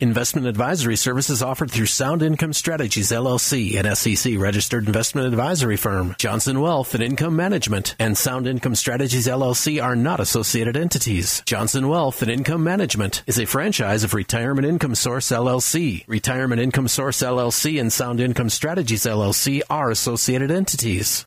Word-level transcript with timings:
Investment 0.00 0.46
advisory 0.46 0.94
services 0.94 1.42
offered 1.42 1.72
through 1.72 1.86
Sound 1.86 2.22
Income 2.22 2.52
Strategies 2.52 3.10
LLC, 3.10 3.76
an 3.84 3.96
SEC 3.96 4.38
registered 4.38 4.86
investment 4.86 5.26
advisory 5.26 5.76
firm. 5.76 6.14
Johnson 6.18 6.60
Wealth 6.60 6.94
and 6.94 7.02
Income 7.02 7.34
Management 7.34 7.96
and 7.98 8.16
Sound 8.16 8.46
Income 8.46 8.76
Strategies 8.76 9.26
LLC 9.26 9.82
are 9.82 9.96
not 9.96 10.20
associated 10.20 10.76
entities. 10.76 11.42
Johnson 11.46 11.88
Wealth 11.88 12.22
and 12.22 12.30
Income 12.30 12.62
Management 12.62 13.24
is 13.26 13.40
a 13.40 13.44
franchise 13.44 14.04
of 14.04 14.14
Retirement 14.14 14.68
Income 14.68 14.94
Source 14.94 15.32
LLC. 15.32 16.04
Retirement 16.06 16.60
Income 16.60 16.86
Source 16.86 17.20
LLC 17.20 17.80
and 17.80 17.92
Sound 17.92 18.20
Income 18.20 18.50
Strategies 18.50 19.02
LLC 19.02 19.62
are 19.68 19.90
associated 19.90 20.52
entities. 20.52 21.26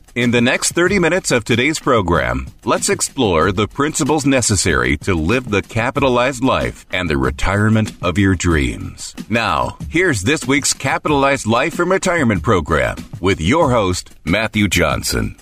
In 0.13 0.31
the 0.31 0.41
next 0.41 0.73
30 0.73 0.99
minutes 0.99 1.31
of 1.31 1.45
today's 1.45 1.79
program, 1.79 2.47
let's 2.65 2.89
explore 2.89 3.53
the 3.53 3.65
principles 3.65 4.25
necessary 4.25 4.97
to 4.97 5.13
live 5.13 5.49
the 5.49 5.61
capitalized 5.61 6.43
life 6.43 6.85
and 6.91 7.09
the 7.09 7.15
retirement 7.15 7.93
of 8.01 8.17
your 8.17 8.35
dreams. 8.35 9.15
Now, 9.29 9.77
here's 9.89 10.23
this 10.23 10.45
week's 10.45 10.73
Capitalized 10.73 11.47
Life 11.47 11.79
and 11.79 11.89
Retirement 11.89 12.43
program 12.43 12.97
with 13.21 13.39
your 13.39 13.71
host, 13.71 14.13
Matthew 14.25 14.67
Johnson. 14.67 15.37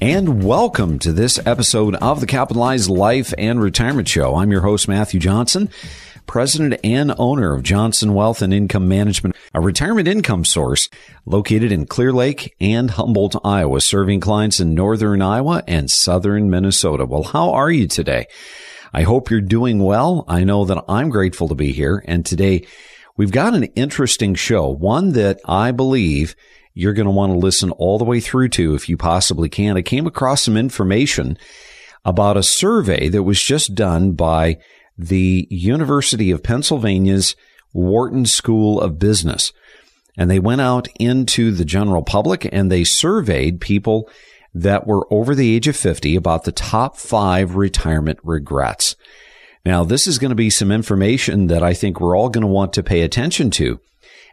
And 0.00 0.44
welcome 0.44 1.00
to 1.00 1.12
this 1.12 1.44
episode 1.44 1.96
of 1.96 2.20
the 2.20 2.26
Capitalized 2.26 2.88
Life 2.88 3.34
and 3.36 3.60
Retirement 3.60 4.06
Show. 4.06 4.36
I'm 4.36 4.52
your 4.52 4.60
host, 4.60 4.86
Matthew 4.86 5.18
Johnson 5.18 5.68
president 6.26 6.80
and 6.84 7.14
owner 7.18 7.54
of 7.54 7.62
Johnson 7.62 8.14
Wealth 8.14 8.42
and 8.42 8.52
Income 8.52 8.88
Management, 8.88 9.36
a 9.54 9.60
retirement 9.60 10.08
income 10.08 10.44
source 10.44 10.88
located 11.24 11.72
in 11.72 11.86
Clear 11.86 12.12
Lake 12.12 12.54
and 12.60 12.90
Humboldt, 12.90 13.36
Iowa, 13.44 13.80
serving 13.80 14.20
clients 14.20 14.60
in 14.60 14.74
northern 14.74 15.22
Iowa 15.22 15.62
and 15.66 15.90
southern 15.90 16.50
Minnesota. 16.50 17.06
Well, 17.06 17.22
how 17.22 17.52
are 17.52 17.70
you 17.70 17.86
today? 17.86 18.26
I 18.92 19.02
hope 19.02 19.30
you're 19.30 19.40
doing 19.40 19.78
well. 19.78 20.24
I 20.28 20.44
know 20.44 20.64
that 20.64 20.84
I'm 20.88 21.10
grateful 21.10 21.48
to 21.48 21.54
be 21.54 21.72
here. 21.72 22.02
And 22.06 22.24
today 22.24 22.66
we've 23.16 23.32
got 23.32 23.54
an 23.54 23.64
interesting 23.64 24.34
show, 24.34 24.68
one 24.68 25.12
that 25.12 25.40
I 25.44 25.70
believe 25.70 26.34
you're 26.74 26.92
going 26.92 27.06
to 27.06 27.12
want 27.12 27.32
to 27.32 27.38
listen 27.38 27.70
all 27.72 27.98
the 27.98 28.04
way 28.04 28.20
through 28.20 28.50
to 28.50 28.74
if 28.74 28.88
you 28.88 28.96
possibly 28.96 29.48
can. 29.48 29.76
I 29.76 29.82
came 29.82 30.06
across 30.06 30.42
some 30.44 30.56
information 30.56 31.38
about 32.04 32.36
a 32.36 32.42
survey 32.42 33.08
that 33.08 33.22
was 33.22 33.42
just 33.42 33.74
done 33.74 34.12
by 34.12 34.58
the 34.98 35.46
University 35.50 36.30
of 36.30 36.42
Pennsylvania's 36.42 37.36
Wharton 37.72 38.24
School 38.24 38.80
of 38.80 38.98
Business. 38.98 39.52
And 40.16 40.30
they 40.30 40.38
went 40.38 40.62
out 40.62 40.88
into 40.98 41.50
the 41.50 41.64
general 41.64 42.02
public 42.02 42.48
and 42.50 42.70
they 42.70 42.84
surveyed 42.84 43.60
people 43.60 44.08
that 44.54 44.86
were 44.86 45.06
over 45.12 45.34
the 45.34 45.54
age 45.54 45.68
of 45.68 45.76
50 45.76 46.16
about 46.16 46.44
the 46.44 46.52
top 46.52 46.96
five 46.96 47.56
retirement 47.56 48.18
regrets. 48.22 48.96
Now, 49.66 49.84
this 49.84 50.06
is 50.06 50.18
going 50.18 50.30
to 50.30 50.36
be 50.36 50.48
some 50.48 50.72
information 50.72 51.48
that 51.48 51.62
I 51.62 51.74
think 51.74 52.00
we're 52.00 52.16
all 52.16 52.30
going 52.30 52.42
to 52.42 52.48
want 52.48 52.72
to 52.74 52.82
pay 52.82 53.02
attention 53.02 53.50
to. 53.52 53.80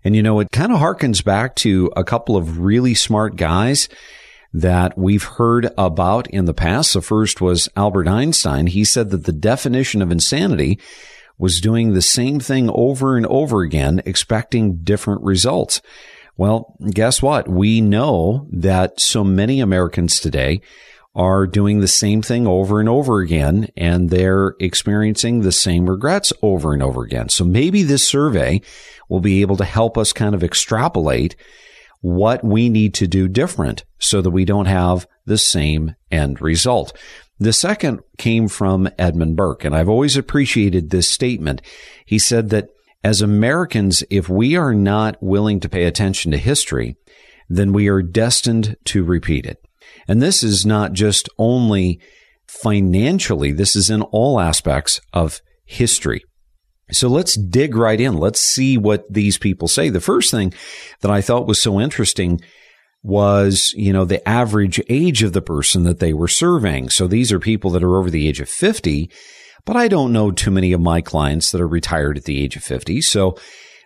And 0.03 0.15
you 0.15 0.23
know, 0.23 0.39
it 0.39 0.51
kind 0.51 0.71
of 0.71 0.79
harkens 0.79 1.23
back 1.23 1.55
to 1.57 1.91
a 1.95 2.03
couple 2.03 2.37
of 2.37 2.59
really 2.59 2.93
smart 2.93 3.35
guys 3.35 3.89
that 4.53 4.97
we've 4.97 5.23
heard 5.23 5.69
about 5.77 6.27
in 6.27 6.45
the 6.45 6.53
past. 6.53 6.93
The 6.93 7.01
first 7.01 7.41
was 7.41 7.67
Albert 7.75 8.07
Einstein. 8.07 8.67
He 8.67 8.85
said 8.85 9.09
that 9.09 9.25
the 9.25 9.33
definition 9.33 10.01
of 10.01 10.11
insanity 10.11 10.79
was 11.37 11.59
doing 11.59 11.93
the 11.93 12.01
same 12.01 12.39
thing 12.39 12.69
over 12.69 13.17
and 13.17 13.25
over 13.25 13.61
again, 13.61 14.01
expecting 14.05 14.77
different 14.83 15.23
results. 15.23 15.81
Well, 16.37 16.75
guess 16.91 17.21
what? 17.21 17.47
We 17.47 17.81
know 17.81 18.47
that 18.51 18.99
so 18.99 19.23
many 19.23 19.59
Americans 19.59 20.19
today 20.19 20.61
are 21.15 21.45
doing 21.45 21.79
the 21.79 21.87
same 21.87 22.21
thing 22.21 22.47
over 22.47 22.79
and 22.79 22.89
over 22.89 23.19
again, 23.19 23.69
and 23.77 24.09
they're 24.09 24.55
experiencing 24.59 25.41
the 25.41 25.51
same 25.51 25.87
regrets 25.87 26.33
over 26.41 26.73
and 26.73 26.81
over 26.81 27.03
again. 27.03 27.29
So 27.29 27.43
maybe 27.43 27.83
this 27.83 28.07
survey 28.07 28.61
will 29.09 29.19
be 29.19 29.41
able 29.41 29.57
to 29.57 29.65
help 29.65 29.97
us 29.97 30.11
kind 30.11 30.33
of 30.33 30.43
extrapolate 30.43 31.35
what 32.03 32.43
we 32.43 32.67
need 32.67 32.93
to 32.93 33.07
do 33.07 33.29
different 33.29 33.85
so 33.97 34.21
that 34.21 34.31
we 34.31 34.43
don't 34.43 34.65
have 34.65 35.07
the 35.25 35.37
same 35.37 35.95
end 36.11 36.41
result. 36.41 36.91
The 37.39 37.53
second 37.53 38.01
came 38.17 38.49
from 38.49 38.89
Edmund 38.99 39.37
Burke, 39.37 39.63
and 39.63 39.73
I've 39.73 39.87
always 39.87 40.17
appreciated 40.17 40.89
this 40.89 41.09
statement. 41.09 41.61
He 42.05 42.19
said 42.19 42.49
that 42.49 42.67
as 43.05 43.21
Americans, 43.21 44.03
if 44.09 44.27
we 44.27 44.57
are 44.57 44.73
not 44.73 45.15
willing 45.23 45.61
to 45.61 45.69
pay 45.69 45.85
attention 45.85 46.31
to 46.31 46.37
history, 46.37 46.97
then 47.47 47.71
we 47.71 47.87
are 47.87 48.01
destined 48.01 48.75
to 48.85 49.05
repeat 49.05 49.45
it. 49.45 49.65
And 50.05 50.21
this 50.21 50.43
is 50.43 50.65
not 50.65 50.91
just 50.91 51.29
only 51.37 52.01
financially, 52.47 53.53
this 53.53 53.77
is 53.77 53.89
in 53.89 54.01
all 54.01 54.41
aspects 54.41 54.99
of 55.13 55.41
history. 55.63 56.21
So 56.93 57.07
let's 57.07 57.35
dig 57.35 57.75
right 57.75 57.99
in. 57.99 58.17
Let's 58.17 58.39
see 58.39 58.77
what 58.77 59.11
these 59.11 59.37
people 59.37 59.67
say. 59.67 59.89
The 59.89 59.99
first 59.99 60.31
thing 60.31 60.53
that 61.01 61.11
I 61.11 61.21
thought 61.21 61.47
was 61.47 61.61
so 61.61 61.79
interesting 61.79 62.41
was, 63.03 63.73
you 63.75 63.91
know, 63.91 64.05
the 64.05 64.27
average 64.27 64.81
age 64.89 65.23
of 65.23 65.33
the 65.33 65.41
person 65.41 65.83
that 65.83 65.99
they 65.99 66.13
were 66.13 66.27
surveying. 66.27 66.89
So 66.89 67.07
these 67.07 67.31
are 67.31 67.39
people 67.39 67.69
that 67.71 67.83
are 67.83 67.97
over 67.97 68.09
the 68.09 68.27
age 68.27 68.39
of 68.39 68.49
50, 68.49 69.11
but 69.65 69.75
I 69.75 69.87
don't 69.87 70.13
know 70.13 70.31
too 70.31 70.51
many 70.51 70.71
of 70.71 70.79
my 70.79 71.01
clients 71.01 71.51
that 71.51 71.61
are 71.61 71.67
retired 71.67 72.17
at 72.17 72.23
the 72.23 72.41
age 72.41 72.55
of 72.55 72.63
50. 72.63 73.01
So 73.01 73.37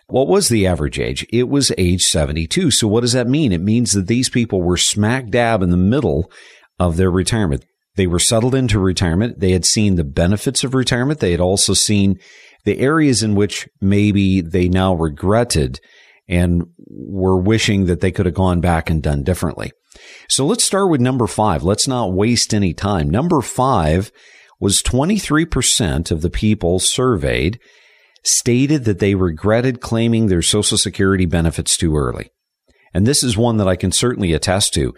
what 0.06 0.28
was 0.28 0.48
the 0.48 0.66
average 0.66 0.98
age? 0.98 1.26
It 1.30 1.48
was 1.48 1.72
age 1.76 2.02
72. 2.02 2.70
So 2.70 2.88
what 2.88 3.00
does 3.00 3.12
that 3.12 3.26
mean? 3.26 3.52
It 3.52 3.60
means 3.60 3.92
that 3.92 4.06
these 4.06 4.30
people 4.30 4.62
were 4.62 4.76
smack 4.76 5.28
dab 5.28 5.62
in 5.62 5.70
the 5.70 5.76
middle 5.76 6.30
of 6.78 6.96
their 6.96 7.10
retirement. 7.10 7.64
They 7.96 8.06
were 8.06 8.20
settled 8.20 8.54
into 8.54 8.78
retirement. 8.78 9.40
They 9.40 9.50
had 9.50 9.64
seen 9.64 9.96
the 9.96 10.04
benefits 10.04 10.62
of 10.62 10.74
retirement. 10.74 11.18
They 11.18 11.32
had 11.32 11.40
also 11.40 11.74
seen 11.74 12.20
the 12.68 12.80
areas 12.80 13.22
in 13.22 13.34
which 13.34 13.66
maybe 13.80 14.42
they 14.42 14.68
now 14.68 14.92
regretted 14.92 15.80
and 16.28 16.64
were 16.86 17.40
wishing 17.40 17.86
that 17.86 18.00
they 18.00 18.12
could 18.12 18.26
have 18.26 18.34
gone 18.34 18.60
back 18.60 18.90
and 18.90 19.02
done 19.02 19.22
differently. 19.22 19.72
So 20.28 20.44
let's 20.44 20.64
start 20.64 20.90
with 20.90 21.00
number 21.00 21.26
five. 21.26 21.62
Let's 21.62 21.88
not 21.88 22.12
waste 22.12 22.52
any 22.52 22.74
time. 22.74 23.08
Number 23.08 23.40
five 23.40 24.12
was 24.60 24.82
23% 24.82 26.10
of 26.10 26.20
the 26.20 26.28
people 26.28 26.78
surveyed 26.78 27.58
stated 28.22 28.84
that 28.84 28.98
they 28.98 29.14
regretted 29.14 29.80
claiming 29.80 30.26
their 30.26 30.42
Social 30.42 30.76
Security 30.76 31.24
benefits 31.24 31.74
too 31.74 31.96
early. 31.96 32.28
And 32.92 33.06
this 33.06 33.22
is 33.22 33.34
one 33.34 33.56
that 33.56 33.68
I 33.68 33.76
can 33.76 33.92
certainly 33.92 34.34
attest 34.34 34.74
to. 34.74 34.94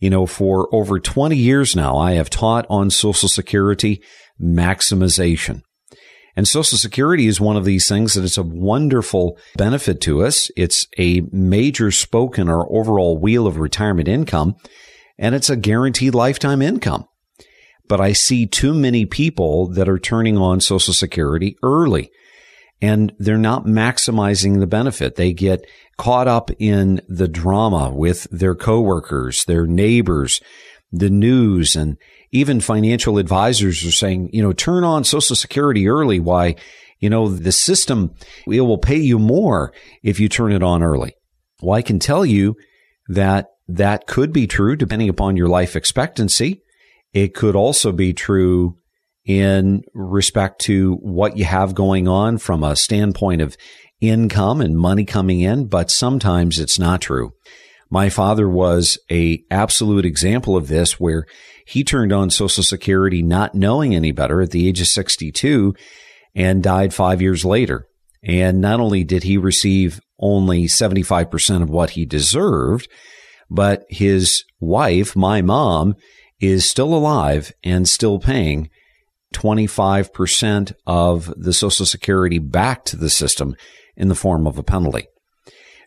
You 0.00 0.08
know, 0.08 0.24
for 0.24 0.74
over 0.74 0.98
20 0.98 1.36
years 1.36 1.76
now, 1.76 1.98
I 1.98 2.12
have 2.12 2.30
taught 2.30 2.64
on 2.70 2.88
Social 2.88 3.28
Security 3.28 4.02
maximization. 4.40 5.60
And 6.36 6.48
Social 6.48 6.78
Security 6.78 7.26
is 7.26 7.40
one 7.40 7.56
of 7.56 7.64
these 7.64 7.88
things 7.88 8.14
that 8.14 8.24
it's 8.24 8.38
a 8.38 8.42
wonderful 8.42 9.38
benefit 9.56 10.00
to 10.02 10.24
us. 10.24 10.50
It's 10.56 10.86
a 10.98 11.22
major 11.30 11.90
spoke 11.90 12.38
in 12.38 12.48
our 12.48 12.66
overall 12.72 13.18
wheel 13.18 13.46
of 13.46 13.58
retirement 13.58 14.08
income, 14.08 14.54
and 15.18 15.34
it's 15.34 15.50
a 15.50 15.56
guaranteed 15.56 16.14
lifetime 16.14 16.62
income. 16.62 17.06
But 17.86 18.00
I 18.00 18.12
see 18.12 18.46
too 18.46 18.72
many 18.72 19.04
people 19.04 19.68
that 19.72 19.88
are 19.88 19.98
turning 19.98 20.38
on 20.38 20.60
Social 20.60 20.94
Security 20.94 21.56
early 21.62 22.10
and 22.82 23.12
they're 23.18 23.38
not 23.38 23.64
maximizing 23.64 24.58
the 24.58 24.66
benefit. 24.66 25.14
They 25.14 25.32
get 25.32 25.64
caught 25.96 26.26
up 26.26 26.50
in 26.58 27.00
the 27.08 27.28
drama 27.28 27.94
with 27.94 28.26
their 28.32 28.56
coworkers, 28.56 29.44
their 29.44 29.66
neighbors, 29.66 30.40
the 30.90 31.08
news, 31.08 31.76
and 31.76 31.96
even 32.32 32.60
financial 32.60 33.18
advisors 33.18 33.84
are 33.84 33.92
saying, 33.92 34.30
you 34.32 34.42
know, 34.42 34.52
turn 34.52 34.84
on 34.84 35.04
Social 35.04 35.36
Security 35.36 35.86
early. 35.86 36.18
Why? 36.18 36.56
You 36.98 37.10
know, 37.10 37.28
the 37.28 37.52
system 37.52 38.14
it 38.46 38.62
will 38.62 38.78
pay 38.78 38.96
you 38.96 39.18
more 39.18 39.72
if 40.02 40.18
you 40.18 40.28
turn 40.28 40.52
it 40.52 40.62
on 40.62 40.82
early. 40.82 41.14
Well, 41.60 41.76
I 41.76 41.82
can 41.82 41.98
tell 41.98 42.24
you 42.24 42.56
that 43.08 43.48
that 43.68 44.06
could 44.06 44.32
be 44.32 44.46
true 44.46 44.76
depending 44.76 45.08
upon 45.08 45.36
your 45.36 45.48
life 45.48 45.76
expectancy. 45.76 46.62
It 47.12 47.34
could 47.34 47.54
also 47.54 47.92
be 47.92 48.12
true 48.12 48.78
in 49.24 49.82
respect 49.94 50.60
to 50.62 50.94
what 50.96 51.36
you 51.36 51.44
have 51.44 51.74
going 51.74 52.08
on 52.08 52.38
from 52.38 52.64
a 52.64 52.76
standpoint 52.76 53.42
of 53.42 53.56
income 54.00 54.60
and 54.60 54.76
money 54.76 55.04
coming 55.04 55.40
in, 55.40 55.66
but 55.66 55.90
sometimes 55.90 56.58
it's 56.58 56.78
not 56.78 57.00
true. 57.00 57.32
My 57.90 58.08
father 58.08 58.48
was 58.48 58.98
a 59.10 59.44
absolute 59.50 60.06
example 60.06 60.56
of 60.56 60.68
this 60.68 60.98
where 60.98 61.26
he 61.66 61.84
turned 61.84 62.12
on 62.12 62.30
social 62.30 62.62
security 62.62 63.22
not 63.22 63.54
knowing 63.54 63.94
any 63.94 64.12
better 64.12 64.40
at 64.40 64.50
the 64.50 64.68
age 64.68 64.80
of 64.80 64.86
62 64.86 65.74
and 66.34 66.62
died 66.62 66.94
5 66.94 67.22
years 67.22 67.44
later. 67.44 67.86
And 68.22 68.60
not 68.60 68.80
only 68.80 69.04
did 69.04 69.24
he 69.24 69.36
receive 69.36 70.00
only 70.18 70.64
75% 70.64 71.62
of 71.62 71.70
what 71.70 71.90
he 71.90 72.04
deserved, 72.04 72.88
but 73.50 73.84
his 73.88 74.44
wife, 74.60 75.16
my 75.16 75.42
mom, 75.42 75.96
is 76.40 76.68
still 76.68 76.94
alive 76.94 77.52
and 77.62 77.88
still 77.88 78.18
paying 78.18 78.70
25% 79.34 80.72
of 80.86 81.32
the 81.36 81.52
Social 81.52 81.86
Security 81.86 82.38
back 82.38 82.84
to 82.86 82.96
the 82.96 83.10
system 83.10 83.56
in 83.96 84.08
the 84.08 84.14
form 84.14 84.46
of 84.46 84.58
a 84.58 84.62
penalty. 84.62 85.06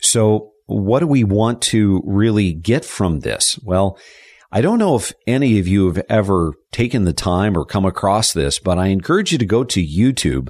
So, 0.01 0.51
what 0.67 0.99
do 0.99 1.07
we 1.07 1.23
want 1.23 1.61
to 1.63 2.01
really 2.05 2.53
get 2.53 2.83
from 2.83 3.19
this? 3.19 3.59
Well, 3.63 3.99
I 4.51 4.61
don't 4.61 4.79
know 4.79 4.95
if 4.95 5.11
any 5.27 5.59
of 5.59 5.67
you 5.67 5.87
have 5.87 6.03
ever 6.09 6.53
taken 6.71 7.03
the 7.03 7.13
time 7.13 7.57
or 7.57 7.65
come 7.65 7.85
across 7.85 8.31
this, 8.31 8.59
but 8.59 8.77
I 8.77 8.87
encourage 8.87 9.31
you 9.31 9.37
to 9.37 9.45
go 9.45 9.63
to 9.63 9.85
YouTube 9.85 10.49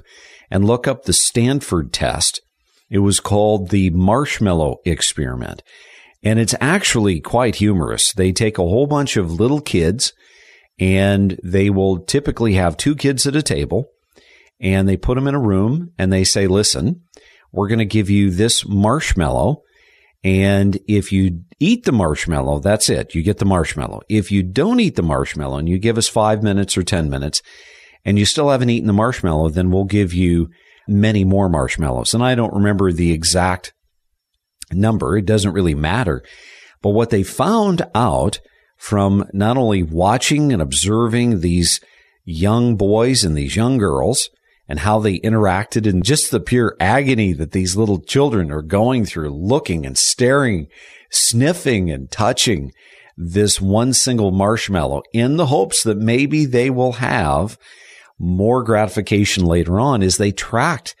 and 0.50 0.64
look 0.64 0.86
up 0.86 1.04
the 1.04 1.12
Stanford 1.12 1.92
test. 1.92 2.40
It 2.90 3.00
was 3.00 3.20
called 3.20 3.70
the 3.70 3.90
marshmallow 3.90 4.76
experiment. 4.84 5.62
And 6.22 6.38
it's 6.38 6.54
actually 6.60 7.20
quite 7.20 7.56
humorous. 7.56 8.12
They 8.12 8.32
take 8.32 8.58
a 8.58 8.62
whole 8.62 8.86
bunch 8.86 9.16
of 9.16 9.32
little 9.32 9.60
kids 9.60 10.12
and 10.78 11.38
they 11.42 11.70
will 11.70 12.00
typically 12.00 12.54
have 12.54 12.76
two 12.76 12.94
kids 12.94 13.26
at 13.26 13.36
a 13.36 13.42
table 13.42 13.86
and 14.60 14.88
they 14.88 14.96
put 14.96 15.14
them 15.14 15.26
in 15.26 15.34
a 15.34 15.40
room 15.40 15.92
and 15.98 16.12
they 16.12 16.24
say, 16.24 16.46
listen, 16.46 17.02
we're 17.52 17.68
going 17.68 17.78
to 17.78 17.84
give 17.84 18.10
you 18.10 18.30
this 18.30 18.66
marshmallow. 18.66 19.62
And 20.24 20.78
if 20.88 21.12
you 21.12 21.42
eat 21.60 21.84
the 21.84 21.92
marshmallow, 21.92 22.60
that's 22.60 22.88
it. 22.88 23.14
You 23.14 23.22
get 23.22 23.38
the 23.38 23.44
marshmallow. 23.44 24.02
If 24.08 24.32
you 24.32 24.42
don't 24.42 24.80
eat 24.80 24.96
the 24.96 25.02
marshmallow 25.02 25.58
and 25.58 25.68
you 25.68 25.78
give 25.78 25.98
us 25.98 26.08
five 26.08 26.42
minutes 26.42 26.76
or 26.76 26.82
10 26.82 27.08
minutes 27.08 27.42
and 28.04 28.18
you 28.18 28.24
still 28.24 28.50
haven't 28.50 28.70
eaten 28.70 28.86
the 28.86 28.92
marshmallow, 28.92 29.50
then 29.50 29.70
we'll 29.70 29.84
give 29.84 30.12
you 30.12 30.48
many 30.88 31.24
more 31.24 31.48
marshmallows. 31.48 32.14
And 32.14 32.22
I 32.22 32.34
don't 32.34 32.54
remember 32.54 32.92
the 32.92 33.12
exact 33.12 33.72
number. 34.72 35.16
It 35.16 35.26
doesn't 35.26 35.52
really 35.52 35.74
matter. 35.74 36.22
But 36.82 36.90
what 36.90 37.10
they 37.10 37.22
found 37.22 37.82
out 37.94 38.40
from 38.76 39.26
not 39.32 39.56
only 39.56 39.82
watching 39.82 40.52
and 40.52 40.60
observing 40.60 41.40
these 41.40 41.80
young 42.24 42.76
boys 42.76 43.24
and 43.24 43.36
these 43.36 43.56
young 43.56 43.78
girls 43.78 44.28
and 44.68 44.80
how 44.80 44.98
they 44.98 45.20
interacted 45.20 45.88
and 45.88 46.04
just 46.04 46.30
the 46.30 46.40
pure 46.40 46.76
agony 46.80 47.32
that 47.32 47.52
these 47.52 47.76
little 47.76 48.00
children 48.00 48.50
are 48.50 48.62
going 48.62 49.04
through, 49.04 49.30
looking 49.30 49.86
and 49.86 49.96
staring, 49.96 50.68
sniffing 51.10 51.90
and 51.90 52.10
touching 52.10 52.72
this 53.16 53.60
one 53.60 53.92
single 53.92 54.30
marshmallow 54.30 55.02
in 55.12 55.36
the 55.36 55.46
hopes 55.46 55.82
that 55.82 55.96
maybe 55.96 56.44
they 56.44 56.68
will 56.68 56.92
have 56.92 57.58
more 58.18 58.62
gratification 58.62 59.44
later 59.44 59.78
on 59.78 60.02
as 60.02 60.16
they 60.16 60.32
tracked 60.32 60.94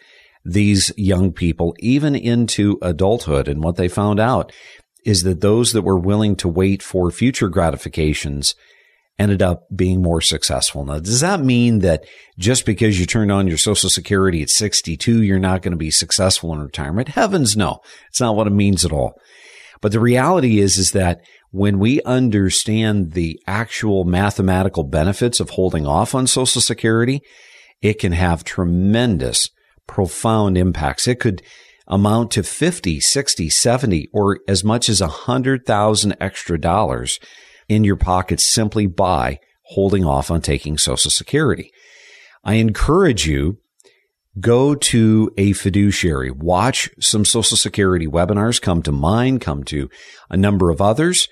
these 0.44 0.92
young 0.96 1.32
people 1.32 1.74
even 1.80 2.14
into 2.14 2.78
adulthood. 2.80 3.48
And 3.48 3.62
what 3.62 3.76
they 3.76 3.88
found 3.88 4.20
out 4.20 4.52
is 5.04 5.22
that 5.24 5.40
those 5.40 5.72
that 5.72 5.82
were 5.82 5.98
willing 5.98 6.36
to 6.36 6.48
wait 6.48 6.82
for 6.82 7.10
future 7.10 7.48
gratifications 7.48 8.54
ended 9.18 9.42
up 9.42 9.66
being 9.74 10.02
more 10.02 10.20
successful. 10.20 10.84
Now, 10.84 10.98
does 10.98 11.20
that 11.20 11.40
mean 11.40 11.78
that 11.78 12.04
just 12.38 12.66
because 12.66 13.00
you 13.00 13.06
turned 13.06 13.32
on 13.32 13.48
your 13.48 13.56
social 13.56 13.88
security 13.88 14.42
at 14.42 14.50
62, 14.50 15.22
you're 15.22 15.38
not 15.38 15.62
going 15.62 15.72
to 15.72 15.78
be 15.78 15.90
successful 15.90 16.52
in 16.52 16.60
retirement? 16.60 17.08
Heavens 17.08 17.56
no. 17.56 17.80
It's 18.08 18.20
not 18.20 18.36
what 18.36 18.46
it 18.46 18.50
means 18.50 18.84
at 18.84 18.92
all. 18.92 19.18
But 19.80 19.92
the 19.92 20.00
reality 20.00 20.58
is, 20.58 20.78
is 20.78 20.92
that 20.92 21.20
when 21.50 21.78
we 21.78 22.02
understand 22.02 23.12
the 23.12 23.40
actual 23.46 24.04
mathematical 24.04 24.84
benefits 24.84 25.40
of 25.40 25.50
holding 25.50 25.86
off 25.86 26.14
on 26.14 26.26
social 26.26 26.60
security, 26.60 27.22
it 27.80 27.98
can 27.98 28.12
have 28.12 28.44
tremendous, 28.44 29.50
profound 29.86 30.58
impacts. 30.58 31.06
It 31.06 31.20
could 31.20 31.42
amount 31.86 32.32
to 32.32 32.42
50, 32.42 33.00
60, 33.00 33.48
70, 33.48 34.08
or 34.12 34.40
as 34.48 34.64
much 34.64 34.88
as 34.88 35.00
a 35.00 35.06
hundred 35.06 35.64
thousand 35.64 36.16
extra 36.20 36.60
dollars 36.60 37.18
in 37.68 37.84
your 37.84 37.96
pocket 37.96 38.40
simply 38.40 38.86
by 38.86 39.38
holding 39.62 40.04
off 40.04 40.30
on 40.30 40.40
taking 40.40 40.78
social 40.78 41.10
security. 41.10 41.72
I 42.44 42.54
encourage 42.54 43.26
you 43.26 43.58
go 44.38 44.74
to 44.74 45.30
a 45.36 45.52
fiduciary, 45.52 46.30
watch 46.30 46.90
some 47.00 47.24
social 47.24 47.56
security 47.56 48.06
webinars, 48.06 48.60
come 48.60 48.82
to 48.82 48.92
mine, 48.92 49.38
come 49.38 49.64
to 49.64 49.88
a 50.30 50.36
number 50.36 50.70
of 50.70 50.80
others, 50.80 51.26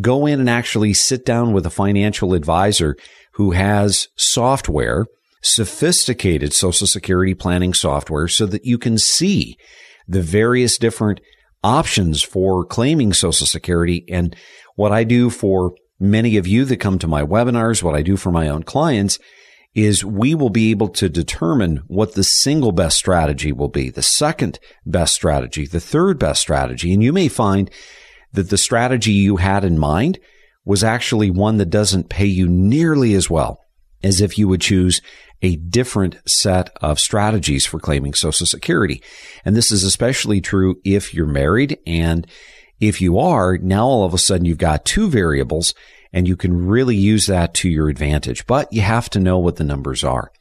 go 0.00 0.26
in 0.26 0.40
and 0.40 0.50
actually 0.50 0.94
sit 0.94 1.24
down 1.24 1.52
with 1.52 1.66
a 1.66 1.70
financial 1.70 2.34
advisor 2.34 2.96
who 3.34 3.52
has 3.52 4.08
software, 4.16 5.06
sophisticated 5.42 6.52
social 6.52 6.86
security 6.86 7.34
planning 7.34 7.72
software 7.72 8.28
so 8.28 8.46
that 8.46 8.64
you 8.64 8.78
can 8.78 8.98
see 8.98 9.56
the 10.06 10.22
various 10.22 10.76
different 10.76 11.20
options 11.62 12.22
for 12.22 12.64
claiming 12.64 13.12
social 13.12 13.46
security 13.46 14.04
and 14.08 14.34
what 14.76 14.92
I 14.92 15.04
do 15.04 15.30
for 15.30 15.74
many 15.98 16.36
of 16.36 16.46
you 16.46 16.64
that 16.64 16.78
come 16.78 16.98
to 16.98 17.06
my 17.06 17.22
webinars, 17.22 17.82
what 17.82 17.94
I 17.94 18.02
do 18.02 18.16
for 18.16 18.32
my 18.32 18.48
own 18.48 18.62
clients 18.62 19.18
is 19.74 20.04
we 20.04 20.34
will 20.34 20.50
be 20.50 20.70
able 20.70 20.88
to 20.88 21.08
determine 21.08 21.76
what 21.86 22.14
the 22.14 22.24
single 22.24 22.72
best 22.72 22.96
strategy 22.96 23.52
will 23.52 23.68
be, 23.68 23.90
the 23.90 24.02
second 24.02 24.58
best 24.84 25.14
strategy, 25.14 25.66
the 25.66 25.80
third 25.80 26.18
best 26.18 26.40
strategy. 26.40 26.92
And 26.92 27.02
you 27.02 27.12
may 27.12 27.28
find 27.28 27.70
that 28.32 28.50
the 28.50 28.58
strategy 28.58 29.12
you 29.12 29.36
had 29.36 29.64
in 29.64 29.78
mind 29.78 30.18
was 30.64 30.82
actually 30.82 31.30
one 31.30 31.58
that 31.58 31.70
doesn't 31.70 32.08
pay 32.08 32.26
you 32.26 32.48
nearly 32.48 33.14
as 33.14 33.30
well 33.30 33.60
as 34.02 34.20
if 34.20 34.38
you 34.38 34.48
would 34.48 34.60
choose 34.60 35.00
a 35.42 35.56
different 35.56 36.16
set 36.26 36.70
of 36.80 37.00
strategies 37.00 37.66
for 37.66 37.80
claiming 37.80 38.14
Social 38.14 38.46
Security. 38.46 39.02
And 39.44 39.56
this 39.56 39.72
is 39.72 39.84
especially 39.84 40.40
true 40.40 40.80
if 40.84 41.14
you're 41.14 41.26
married. 41.26 41.78
And 41.86 42.26
if 42.78 43.00
you 43.00 43.18
are, 43.18 43.58
now 43.58 43.86
all 43.86 44.04
of 44.04 44.14
a 44.14 44.18
sudden 44.18 44.44
you've 44.44 44.58
got 44.58 44.84
two 44.84 45.08
variables 45.08 45.74
and 46.12 46.26
you 46.26 46.36
can 46.36 46.66
really 46.66 46.96
use 46.96 47.26
that 47.26 47.54
to 47.54 47.68
your 47.68 47.88
advantage. 47.88 48.46
But 48.46 48.72
you 48.72 48.82
have 48.82 49.08
to 49.10 49.20
know 49.20 49.38
what 49.38 49.56
the 49.56 49.64
numbers 49.64 50.02
are. 50.04 50.32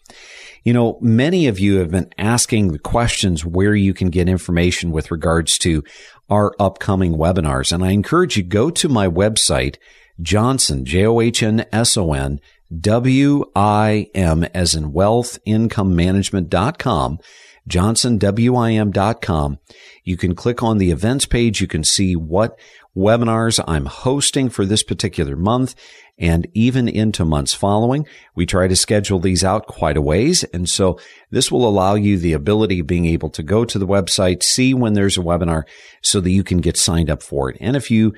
You 0.63 0.73
know, 0.73 0.97
many 1.01 1.47
of 1.47 1.59
you 1.59 1.77
have 1.77 1.91
been 1.91 2.11
asking 2.17 2.71
the 2.71 2.79
questions 2.79 3.45
where 3.45 3.75
you 3.75 3.93
can 3.93 4.09
get 4.09 4.27
information 4.27 4.91
with 4.91 5.11
regards 5.11 5.57
to 5.59 5.83
our 6.29 6.53
upcoming 6.59 7.13
webinars. 7.13 7.71
And 7.71 7.83
I 7.83 7.91
encourage 7.91 8.35
you 8.35 8.43
go 8.43 8.69
to 8.71 8.89
my 8.89 9.07
website, 9.07 9.77
Johnson, 10.21 10.85
J-O-H-N-S-O-N, 10.85 12.39
W-I-M 12.77 14.43
as 14.53 14.75
in 14.75 14.93
wealth 14.93 15.39
income 15.45 15.95
management.com, 15.95 17.19
johnsonwim.com. 17.67 19.59
You 20.03 20.17
can 20.17 20.35
click 20.35 20.63
on 20.63 20.77
the 20.77 20.91
events 20.91 21.25
page. 21.25 21.61
You 21.61 21.67
can 21.67 21.83
see 21.83 22.15
what 22.15 22.59
webinars 22.95 23.63
I'm 23.67 23.85
hosting 23.85 24.49
for 24.49 24.65
this 24.65 24.83
particular 24.83 25.35
month 25.35 25.75
and 26.17 26.47
even 26.53 26.89
into 26.89 27.23
months 27.23 27.53
following. 27.53 28.05
We 28.35 28.45
try 28.45 28.67
to 28.67 28.75
schedule 28.75 29.19
these 29.19 29.43
out 29.43 29.67
quite 29.67 29.97
a 29.97 30.01
ways. 30.01 30.43
And 30.45 30.67
so 30.67 30.99
this 31.31 31.51
will 31.51 31.67
allow 31.67 31.95
you 31.95 32.17
the 32.17 32.33
ability 32.33 32.79
of 32.79 32.87
being 32.87 33.05
able 33.05 33.29
to 33.31 33.43
go 33.43 33.65
to 33.65 33.79
the 33.79 33.87
website, 33.87 34.43
see 34.43 34.73
when 34.73 34.93
there's 34.93 35.17
a 35.17 35.21
webinar 35.21 35.63
so 36.01 36.19
that 36.19 36.31
you 36.31 36.43
can 36.43 36.57
get 36.59 36.77
signed 36.77 37.09
up 37.09 37.23
for 37.23 37.49
it. 37.49 37.57
And 37.61 37.75
if 37.75 37.89
you 37.89 38.13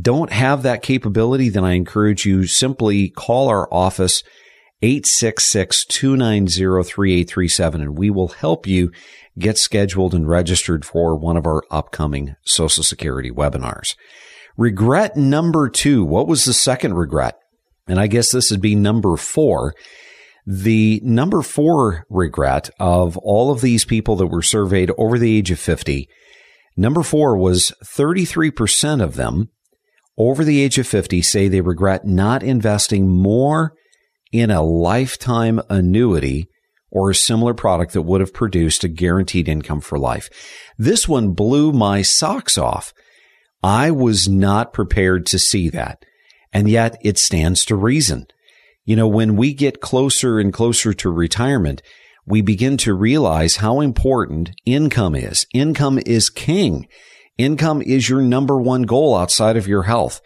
don't 0.00 0.32
have 0.32 0.62
that 0.62 0.82
capability, 0.82 1.48
then 1.48 1.64
I 1.64 1.72
encourage 1.72 2.26
you 2.26 2.46
simply 2.46 3.08
call 3.08 3.48
our 3.48 3.66
office 3.72 4.22
866-290-3837 4.82 7.74
and 7.74 7.98
we 7.98 8.10
will 8.10 8.28
help 8.28 8.66
you 8.66 8.90
get 9.38 9.58
scheduled 9.58 10.14
and 10.14 10.28
registered 10.28 10.84
for 10.84 11.16
one 11.16 11.36
of 11.36 11.46
our 11.46 11.62
upcoming 11.70 12.34
Social 12.44 12.82
Security 12.82 13.30
webinars. 13.30 13.94
Regret 14.56 15.16
number 15.16 15.68
two. 15.68 16.04
What 16.04 16.26
was 16.26 16.44
the 16.44 16.52
second 16.52 16.94
regret? 16.94 17.38
And 17.86 18.00
I 18.00 18.06
guess 18.06 18.30
this 18.30 18.50
would 18.50 18.60
be 18.60 18.74
number 18.74 19.16
four. 19.16 19.74
The 20.46 21.00
number 21.04 21.42
four 21.42 22.06
regret 22.08 22.70
of 22.78 23.16
all 23.18 23.50
of 23.50 23.60
these 23.60 23.84
people 23.84 24.16
that 24.16 24.28
were 24.28 24.42
surveyed 24.42 24.90
over 24.96 25.18
the 25.18 25.36
age 25.36 25.50
of 25.50 25.58
50, 25.58 26.08
number 26.76 27.02
four 27.02 27.36
was 27.36 27.72
33% 27.84 29.02
of 29.02 29.16
them 29.16 29.50
over 30.16 30.44
the 30.44 30.60
age 30.60 30.78
of 30.78 30.86
50 30.86 31.22
say 31.22 31.48
they 31.48 31.60
regret 31.60 32.04
not 32.04 32.42
investing 32.42 33.08
more 33.08 33.74
in 34.32 34.50
a 34.50 34.62
lifetime 34.62 35.60
annuity 35.68 36.48
or 36.90 37.10
a 37.10 37.14
similar 37.14 37.54
product 37.54 37.92
that 37.92 38.02
would 38.02 38.20
have 38.20 38.34
produced 38.34 38.84
a 38.84 38.88
guaranteed 38.88 39.48
income 39.48 39.80
for 39.80 39.98
life. 39.98 40.28
This 40.76 41.08
one 41.08 41.32
blew 41.32 41.72
my 41.72 42.02
socks 42.02 42.58
off. 42.58 42.92
I 43.62 43.90
was 43.90 44.28
not 44.28 44.72
prepared 44.72 45.26
to 45.26 45.38
see 45.38 45.68
that. 45.70 46.04
And 46.52 46.68
yet 46.68 46.96
it 47.02 47.18
stands 47.18 47.64
to 47.66 47.76
reason. 47.76 48.26
You 48.84 48.96
know, 48.96 49.06
when 49.06 49.36
we 49.36 49.54
get 49.54 49.80
closer 49.80 50.40
and 50.40 50.52
closer 50.52 50.92
to 50.94 51.10
retirement, 51.10 51.80
we 52.26 52.42
begin 52.42 52.76
to 52.78 52.94
realize 52.94 53.56
how 53.56 53.80
important 53.80 54.50
income 54.64 55.14
is. 55.14 55.46
Income 55.54 56.00
is 56.06 56.28
king. 56.28 56.88
Income 57.40 57.80
is 57.80 58.06
your 58.06 58.20
number 58.20 58.60
one 58.60 58.82
goal 58.82 59.16
outside 59.16 59.56
of 59.56 59.66
your 59.66 59.84
health. 59.84 60.20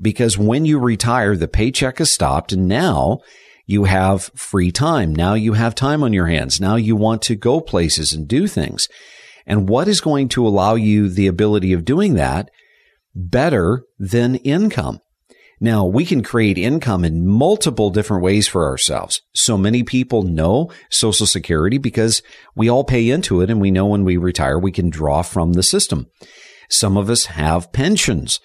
Because 0.00 0.36
when 0.36 0.64
you 0.64 0.80
retire, 0.80 1.36
the 1.36 1.46
paycheck 1.46 2.00
is 2.00 2.10
stopped 2.10 2.52
and 2.52 2.66
now 2.66 3.20
you 3.64 3.84
have 3.84 4.32
free 4.34 4.72
time. 4.72 5.14
Now 5.14 5.34
you 5.34 5.52
have 5.52 5.76
time 5.76 6.02
on 6.02 6.12
your 6.12 6.26
hands. 6.26 6.60
Now 6.60 6.74
you 6.74 6.96
want 6.96 7.22
to 7.22 7.36
go 7.36 7.60
places 7.60 8.12
and 8.12 8.26
do 8.26 8.48
things. 8.48 8.88
And 9.46 9.68
what 9.68 9.86
is 9.86 10.00
going 10.00 10.30
to 10.30 10.44
allow 10.44 10.74
you 10.74 11.08
the 11.08 11.28
ability 11.28 11.72
of 11.72 11.84
doing 11.84 12.14
that 12.14 12.50
better 13.14 13.84
than 13.96 14.34
income? 14.34 14.98
Now 15.60 15.86
we 15.86 16.04
can 16.04 16.24
create 16.24 16.58
income 16.58 17.04
in 17.04 17.24
multiple 17.24 17.90
different 17.90 18.24
ways 18.24 18.48
for 18.48 18.66
ourselves. 18.66 19.22
So 19.32 19.56
many 19.56 19.84
people 19.84 20.22
know 20.24 20.72
social 20.90 21.26
security 21.26 21.78
because 21.78 22.20
we 22.56 22.68
all 22.68 22.82
pay 22.82 23.10
into 23.10 23.42
it 23.42 23.50
and 23.50 23.60
we 23.60 23.70
know 23.70 23.86
when 23.86 24.04
we 24.04 24.16
retire, 24.16 24.58
we 24.58 24.72
can 24.72 24.90
draw 24.90 25.22
from 25.22 25.52
the 25.52 25.62
system. 25.62 26.08
Some 26.68 26.96
of 26.96 27.08
us 27.08 27.26
have 27.26 27.72
pensions. 27.72 28.40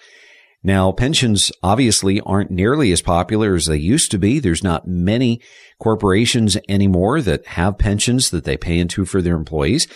Now, 0.63 0.93
pensions 0.93 1.51
obviously 1.61 2.21
aren't 2.21 2.49
nearly 2.49 2.93
as 2.93 3.01
popular 3.01 3.53
as 3.53 3.65
they 3.65 3.77
used 3.77 4.11
to 4.11 4.17
be. 4.17 4.39
There's 4.39 4.63
not 4.63 4.87
many 4.87 5.41
corporations 5.77 6.57
anymore 6.69 7.21
that 7.21 7.45
have 7.47 7.77
pensions 7.77 8.29
that 8.29 8.45
they 8.45 8.55
pay 8.55 8.79
into 8.79 9.03
for 9.03 9.21
their 9.21 9.35
employees. 9.35 9.87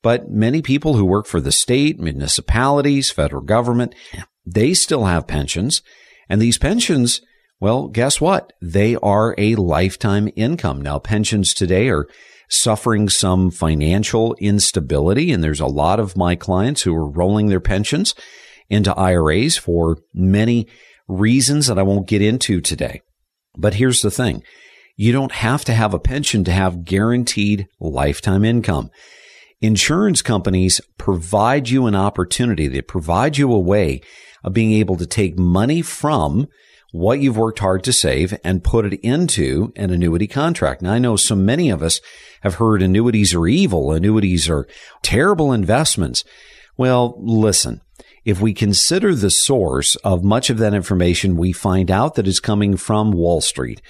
But 0.00 0.30
many 0.30 0.62
people 0.62 0.94
who 0.94 1.04
work 1.04 1.26
for 1.26 1.40
the 1.40 1.50
state, 1.50 1.98
municipalities, 1.98 3.10
federal 3.10 3.42
government, 3.42 3.94
they 4.46 4.74
still 4.74 5.04
have 5.06 5.26
pensions. 5.26 5.82
And 6.28 6.40
these 6.40 6.58
pensions, 6.58 7.20
well, 7.60 7.88
guess 7.88 8.20
what? 8.20 8.52
They 8.60 8.96
are 8.96 9.34
a 9.38 9.56
lifetime 9.56 10.28
income. 10.36 10.80
Now, 10.80 11.00
pensions 11.00 11.52
today 11.52 11.88
are 11.88 12.06
suffering 12.52 13.08
some 13.08 13.50
financial 13.50 14.34
instability. 14.34 15.32
And 15.32 15.42
there's 15.42 15.60
a 15.60 15.66
lot 15.66 15.98
of 15.98 16.16
my 16.16 16.36
clients 16.36 16.82
who 16.82 16.94
are 16.94 17.08
rolling 17.08 17.46
their 17.46 17.60
pensions 17.60 18.14
into 18.68 18.94
IRAs 18.94 19.56
for 19.56 19.98
many 20.14 20.68
reasons 21.08 21.66
that 21.66 21.78
I 21.78 21.82
won't 21.82 22.08
get 22.08 22.22
into 22.22 22.60
today. 22.60 23.00
But 23.56 23.74
here's 23.74 24.00
the 24.00 24.10
thing. 24.10 24.42
You 24.96 25.12
don't 25.12 25.32
have 25.32 25.64
to 25.64 25.74
have 25.74 25.94
a 25.94 25.98
pension 25.98 26.44
to 26.44 26.52
have 26.52 26.84
guaranteed 26.84 27.66
lifetime 27.80 28.44
income. 28.44 28.90
Insurance 29.60 30.22
companies 30.22 30.80
provide 30.98 31.68
you 31.68 31.86
an 31.86 31.94
opportunity. 31.94 32.66
They 32.68 32.82
provide 32.82 33.38
you 33.38 33.52
a 33.52 33.58
way 33.58 34.00
of 34.44 34.52
being 34.52 34.72
able 34.72 34.96
to 34.96 35.06
take 35.06 35.38
money 35.38 35.82
from 35.82 36.48
what 36.92 37.20
you've 37.20 37.38
worked 37.38 37.58
hard 37.58 37.82
to 37.84 37.92
save 37.92 38.38
and 38.44 38.62
put 38.62 38.84
it 38.84 39.00
into 39.00 39.72
an 39.76 39.90
annuity 39.90 40.26
contract. 40.26 40.82
Now, 40.82 40.92
I 40.92 40.98
know 40.98 41.16
so 41.16 41.34
many 41.34 41.70
of 41.70 41.82
us 41.82 42.00
have 42.42 42.54
heard 42.54 42.82
annuities 42.82 43.34
are 43.34 43.46
evil. 43.46 43.92
Annuities 43.92 44.48
are 44.48 44.68
terrible 45.00 45.52
investments. 45.52 46.22
Well, 46.76 47.16
listen, 47.18 47.80
if 48.24 48.40
we 48.40 48.52
consider 48.52 49.14
the 49.14 49.30
source 49.30 49.96
of 49.96 50.22
much 50.22 50.50
of 50.50 50.58
that 50.58 50.74
information, 50.74 51.36
we 51.36 51.52
find 51.52 51.90
out 51.90 52.14
that 52.14 52.28
it's 52.28 52.40
coming 52.40 52.76
from 52.76 53.10
Wall 53.10 53.40
Street. 53.40 53.80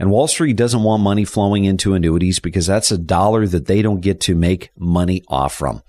And 0.00 0.10
Wall 0.10 0.28
Street 0.28 0.56
doesn't 0.56 0.82
want 0.82 1.02
money 1.02 1.24
flowing 1.24 1.64
into 1.64 1.94
annuities 1.94 2.40
because 2.40 2.66
that's 2.66 2.90
a 2.90 2.98
dollar 2.98 3.46
that 3.46 3.66
they 3.66 3.82
don't 3.82 4.00
get 4.00 4.20
to 4.22 4.34
make 4.34 4.70
money 4.76 5.22
off 5.28 5.54
from. 5.54 5.82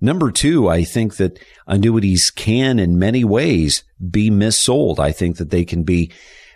Number 0.00 0.30
two, 0.30 0.68
I 0.68 0.84
think 0.84 1.16
that 1.16 1.38
annuities 1.66 2.30
can 2.30 2.78
in 2.78 2.98
many 2.98 3.22
ways 3.24 3.84
be 4.10 4.30
missold. 4.30 4.98
I 4.98 5.12
think 5.12 5.36
that 5.36 5.50
they 5.50 5.64
can 5.64 5.82
be 5.82 6.10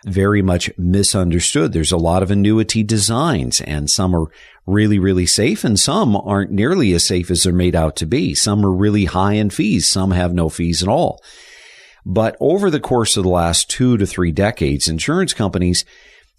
very 0.06 0.42
much 0.42 0.70
misunderstood. 0.78 1.72
There's 1.72 1.92
a 1.92 1.96
lot 1.96 2.22
of 2.22 2.30
annuity 2.30 2.82
designs 2.82 3.60
and 3.60 3.88
some 3.88 4.14
are 4.14 4.26
really, 4.66 4.98
really 4.98 5.26
safe 5.26 5.64
and 5.64 5.78
some 5.78 6.16
aren't 6.16 6.50
nearly 6.50 6.92
as 6.92 7.06
safe 7.06 7.30
as 7.30 7.42
they're 7.42 7.52
made 7.52 7.74
out 7.74 7.96
to 7.96 8.06
be. 8.06 8.34
Some 8.34 8.64
are 8.64 8.70
really 8.70 9.06
high 9.06 9.34
in 9.34 9.50
fees. 9.50 9.90
Some 9.90 10.10
have 10.10 10.32
no 10.34 10.48
fees 10.48 10.82
at 10.82 10.88
all. 10.88 11.22
But 12.06 12.36
over 12.38 12.70
the 12.70 12.80
course 12.80 13.16
of 13.16 13.24
the 13.24 13.30
last 13.30 13.70
two 13.70 13.96
to 13.96 14.06
three 14.06 14.30
decades, 14.30 14.88
insurance 14.88 15.32
companies 15.32 15.84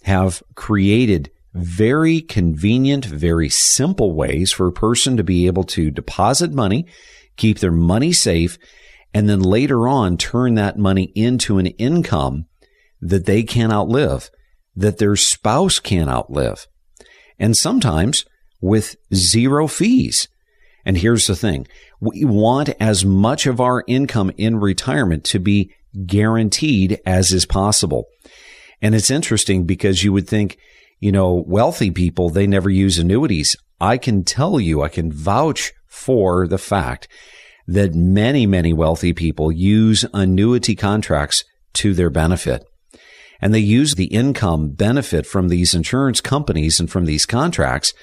have 0.04 0.44
created 0.54 1.32
very 1.56 2.20
convenient, 2.20 3.06
very 3.06 3.48
simple 3.48 4.14
ways 4.14 4.52
for 4.52 4.68
a 4.68 4.74
person 4.74 5.16
to 5.16 5.24
be 5.24 5.48
able 5.48 5.64
to 5.64 5.90
deposit 5.90 6.52
money, 6.52 6.86
keep 7.38 7.60
their 7.60 7.72
money 7.72 8.12
safe, 8.12 8.58
and 9.14 9.30
then 9.30 9.40
later 9.40 9.88
on 9.88 10.18
turn 10.18 10.56
that 10.56 10.78
money 10.78 11.14
into 11.16 11.58
an 11.58 11.68
income 11.68 12.46
that 13.02 13.26
they 13.26 13.42
can 13.42 13.72
outlive, 13.72 14.30
that 14.76 14.98
their 14.98 15.16
spouse 15.16 15.80
can 15.80 16.10
outlive, 16.10 16.68
and 17.40 17.56
sometimes 17.56 18.26
with 18.60 18.98
zero 19.14 19.68
fees. 19.68 20.28
And 20.84 20.98
here's 20.98 21.28
the 21.28 21.36
thing. 21.36 21.68
We 22.02 22.26
want 22.26 22.70
as 22.80 23.06
much 23.06 23.48
of 23.48 23.62
our 23.62 23.84
income 23.88 24.32
in 24.38 24.58
retirement 24.58 25.24
to 25.26 25.40
be 25.40 25.72
guaranteed 26.06 27.00
as 27.06 27.32
is 27.32 27.46
possible. 27.46 28.08
And 28.82 28.94
it's 28.94 29.10
interesting 29.10 29.66
because 29.66 30.04
you 30.04 30.12
would 30.12 30.28
think, 30.28 30.58
you 31.00 31.12
know, 31.12 31.44
wealthy 31.48 31.92
people, 31.92 32.30
they 32.30 32.48
never 32.48 32.70
use 32.70 32.98
annuities. 32.98 33.56
I 33.80 33.98
can 33.98 34.24
tell 34.24 34.60
you, 34.60 34.82
I 34.82 34.90
can 34.90 35.12
vouch 35.12 35.74
for 35.88 36.48
the 36.48 36.58
fact 36.58 37.08
that 37.68 37.96
many, 37.96 38.46
many 38.46 38.74
wealthy 38.74 39.14
people 39.14 39.52
use 39.52 40.06
annuity 40.14 40.76
contracts 40.76 41.44
to 41.74 41.94
their 41.94 42.10
benefit. 42.10 42.64
And 43.42 43.54
they 43.54 43.60
use 43.60 43.96
the 43.96 44.06
income 44.06 44.70
benefit 44.70 45.26
from 45.26 45.50
these 45.50 45.74
insurance 45.74 46.22
companies 46.22 46.80
and 46.80 46.90
from 46.90 47.06
these 47.06 47.26
contracts 47.26 47.94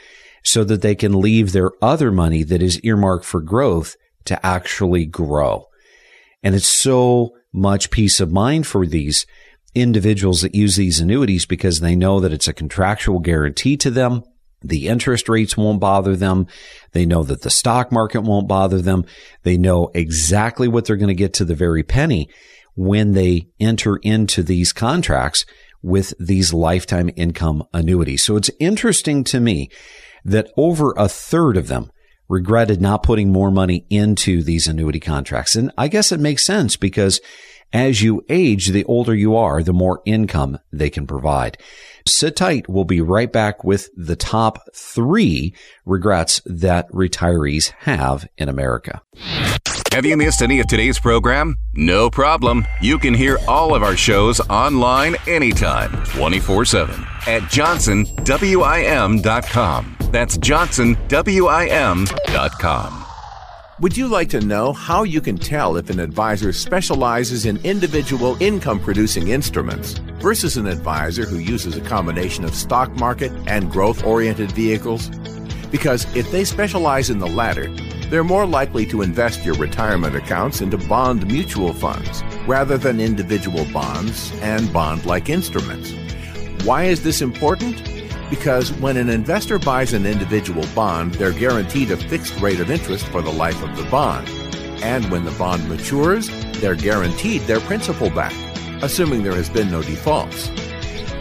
so 0.44 0.64
that 0.64 0.82
they 0.82 0.94
can 0.94 1.20
leave 1.20 1.52
their 1.52 1.70
other 1.80 2.10
money 2.10 2.42
that 2.42 2.62
is 2.62 2.80
earmarked 2.80 3.24
for 3.24 3.40
growth 3.40 3.96
to 4.24 4.44
actually 4.44 5.06
grow. 5.06 5.66
And 6.42 6.54
it's 6.54 6.66
so 6.66 7.32
much 7.52 7.90
peace 7.90 8.20
of 8.20 8.32
mind 8.32 8.66
for 8.66 8.86
these 8.86 9.26
individuals 9.74 10.42
that 10.42 10.54
use 10.54 10.76
these 10.76 11.00
annuities 11.00 11.46
because 11.46 11.80
they 11.80 11.96
know 11.96 12.20
that 12.20 12.32
it's 12.32 12.48
a 12.48 12.52
contractual 12.52 13.20
guarantee 13.20 13.76
to 13.78 13.90
them. 13.90 14.22
The 14.64 14.88
interest 14.88 15.28
rates 15.28 15.56
won't 15.56 15.80
bother 15.80 16.14
them. 16.14 16.46
They 16.92 17.04
know 17.04 17.22
that 17.24 17.42
the 17.42 17.50
stock 17.50 17.90
market 17.90 18.20
won't 18.22 18.48
bother 18.48 18.80
them. 18.80 19.04
They 19.42 19.56
know 19.56 19.90
exactly 19.94 20.68
what 20.68 20.84
they're 20.84 20.96
going 20.96 21.08
to 21.08 21.14
get 21.14 21.34
to 21.34 21.44
the 21.44 21.54
very 21.54 21.82
penny 21.82 22.28
when 22.74 23.12
they 23.12 23.48
enter 23.58 23.96
into 23.96 24.42
these 24.42 24.72
contracts 24.72 25.44
with 25.82 26.14
these 26.18 26.54
lifetime 26.54 27.10
income 27.16 27.64
annuities. 27.74 28.24
So 28.24 28.36
it's 28.36 28.50
interesting 28.60 29.24
to 29.24 29.40
me 29.40 29.68
that 30.24 30.50
over 30.56 30.94
a 30.96 31.08
third 31.08 31.56
of 31.56 31.66
them 31.66 31.90
regretted 32.28 32.80
not 32.80 33.02
putting 33.02 33.32
more 33.32 33.50
money 33.50 33.84
into 33.90 34.42
these 34.42 34.66
annuity 34.66 35.00
contracts. 35.00 35.56
And 35.56 35.72
I 35.76 35.88
guess 35.88 36.12
it 36.12 36.20
makes 36.20 36.46
sense 36.46 36.76
because 36.76 37.20
as 37.72 38.02
you 38.02 38.24
age, 38.28 38.68
the 38.68 38.84
older 38.84 39.14
you 39.14 39.34
are, 39.36 39.62
the 39.62 39.72
more 39.72 40.02
income 40.04 40.58
they 40.72 40.90
can 40.90 41.06
provide. 41.06 41.56
Sit 42.06 42.36
tight. 42.36 42.68
We'll 42.68 42.84
be 42.84 43.00
right 43.00 43.32
back 43.32 43.64
with 43.64 43.88
the 43.96 44.16
top 44.16 44.58
three 44.74 45.54
regrets 45.84 46.40
that 46.44 46.90
retirees 46.90 47.70
have 47.80 48.28
in 48.36 48.48
America. 48.48 49.00
Have 49.92 50.04
you 50.06 50.16
missed 50.16 50.42
any 50.42 50.58
of 50.58 50.66
today's 50.68 50.98
program? 50.98 51.58
No 51.74 52.08
problem. 52.08 52.66
You 52.80 52.98
can 52.98 53.12
hear 53.12 53.36
all 53.46 53.74
of 53.74 53.82
our 53.82 53.94
shows 53.96 54.40
online 54.48 55.16
anytime, 55.26 55.92
24 56.06 56.64
7 56.64 56.94
at 57.26 57.42
johnsonwim.com. 57.42 59.96
That's 60.10 60.38
johnsonwim.com. 60.38 63.01
Would 63.82 63.96
you 63.96 64.06
like 64.06 64.28
to 64.28 64.40
know 64.40 64.72
how 64.72 65.02
you 65.02 65.20
can 65.20 65.36
tell 65.36 65.76
if 65.76 65.90
an 65.90 65.98
advisor 65.98 66.52
specializes 66.52 67.46
in 67.46 67.56
individual 67.64 68.40
income 68.40 68.78
producing 68.78 69.26
instruments 69.26 69.94
versus 70.20 70.56
an 70.56 70.68
advisor 70.68 71.24
who 71.24 71.38
uses 71.38 71.76
a 71.76 71.80
combination 71.80 72.44
of 72.44 72.54
stock 72.54 72.94
market 72.94 73.32
and 73.48 73.72
growth 73.72 74.04
oriented 74.04 74.52
vehicles? 74.52 75.08
Because 75.72 76.06
if 76.14 76.30
they 76.30 76.44
specialize 76.44 77.10
in 77.10 77.18
the 77.18 77.26
latter, 77.26 77.66
they're 78.08 78.22
more 78.22 78.46
likely 78.46 78.86
to 78.86 79.02
invest 79.02 79.44
your 79.44 79.56
retirement 79.56 80.14
accounts 80.14 80.60
into 80.60 80.78
bond 80.78 81.26
mutual 81.26 81.72
funds 81.72 82.22
rather 82.46 82.78
than 82.78 83.00
individual 83.00 83.64
bonds 83.72 84.30
and 84.42 84.72
bond 84.72 85.06
like 85.06 85.28
instruments. 85.28 85.92
Why 86.64 86.84
is 86.84 87.02
this 87.02 87.20
important? 87.20 88.01
Because 88.32 88.72
when 88.72 88.96
an 88.96 89.10
investor 89.10 89.58
buys 89.58 89.92
an 89.92 90.06
individual 90.06 90.64
bond, 90.74 91.12
they're 91.16 91.34
guaranteed 91.34 91.90
a 91.90 91.98
fixed 91.98 92.40
rate 92.40 92.60
of 92.60 92.70
interest 92.70 93.04
for 93.08 93.20
the 93.20 93.30
life 93.30 93.62
of 93.62 93.76
the 93.76 93.84
bond. 93.90 94.26
And 94.82 95.10
when 95.10 95.26
the 95.26 95.32
bond 95.32 95.68
matures, 95.68 96.30
they're 96.58 96.74
guaranteed 96.74 97.42
their 97.42 97.60
principal 97.60 98.08
back, 98.08 98.32
assuming 98.82 99.22
there 99.22 99.34
has 99.34 99.50
been 99.50 99.70
no 99.70 99.82
defaults. 99.82 100.48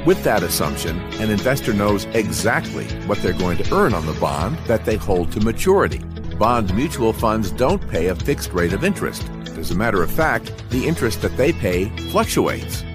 With 0.05 0.23
that 0.23 0.41
assumption, 0.41 1.01
an 1.19 1.29
investor 1.29 1.73
knows 1.73 2.05
exactly 2.13 2.85
what 3.07 3.17
they're 3.17 3.33
going 3.33 3.57
to 3.57 3.75
earn 3.75 3.93
on 3.93 4.05
the 4.05 4.13
bond 4.13 4.57
that 4.59 4.85
they 4.85 4.95
hold 4.95 5.33
to 5.33 5.41
maturity. 5.41 5.99
Bond 6.39 6.73
mutual 6.73 7.11
funds 7.11 7.51
don't 7.51 7.85
pay 7.89 8.07
a 8.07 8.15
fixed 8.15 8.53
rate 8.53 8.71
of 8.71 8.85
interest. 8.85 9.29
As 9.57 9.71
a 9.71 9.75
matter 9.75 10.01
of 10.01 10.09
fact, 10.09 10.53
the 10.69 10.87
interest 10.87 11.21
that 11.23 11.35
they 11.35 11.51
pay 11.51 11.89
fluctuates. 12.09 12.85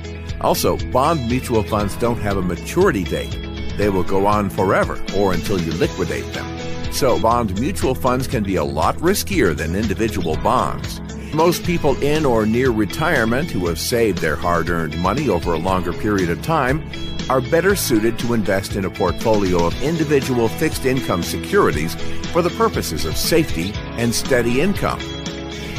Also, 0.41 0.79
bond 0.91 1.29
mutual 1.29 1.63
funds 1.63 1.95
don't 1.97 2.19
have 2.23 2.39
a 2.39 2.43
maturity 2.43 3.05
date. 3.05 3.46
They 3.77 3.89
will 3.89 4.05
go 4.05 4.27
on 4.27 4.51
forever 4.51 5.03
or 5.17 5.33
until 5.33 5.61
you 5.61 5.73
liquidate 5.73 6.33
them. 6.33 6.93
So, 6.93 7.21
bond 7.21 7.61
mutual 7.61 7.95
funds 7.95 8.27
can 8.27 8.43
be 8.43 8.57
a 8.57 8.65
lot 8.65 8.97
riskier 8.97 9.55
than 9.55 9.75
individual 9.75 10.37
bonds. 10.37 11.01
Most 11.35 11.65
people 11.65 12.01
in 12.03 12.25
or 12.25 12.47
near 12.47 12.71
retirement 12.71 13.51
who 13.51 13.67
have 13.67 13.79
saved 13.79 14.19
their 14.19 14.37
hard 14.37 14.71
earned 14.71 14.97
money 14.99 15.29
over 15.29 15.53
a 15.53 15.59
longer 15.59 15.93
period 15.93 16.31
of 16.31 16.41
time 16.43 16.89
are 17.29 17.41
better 17.41 17.75
suited 17.75 18.19
to 18.21 18.33
invest 18.33 18.77
in 18.77 18.85
a 18.85 18.91
portfolio 18.91 19.67
of 19.67 19.83
individual 19.83 20.49
fixed 20.49 20.87
income 20.87 21.23
securities 21.23 21.95
for 22.33 22.41
the 22.41 22.51
purposes 22.51 23.05
of 23.05 23.17
safety 23.17 23.73
and 23.99 24.15
steady 24.15 24.61
income. 24.61 25.01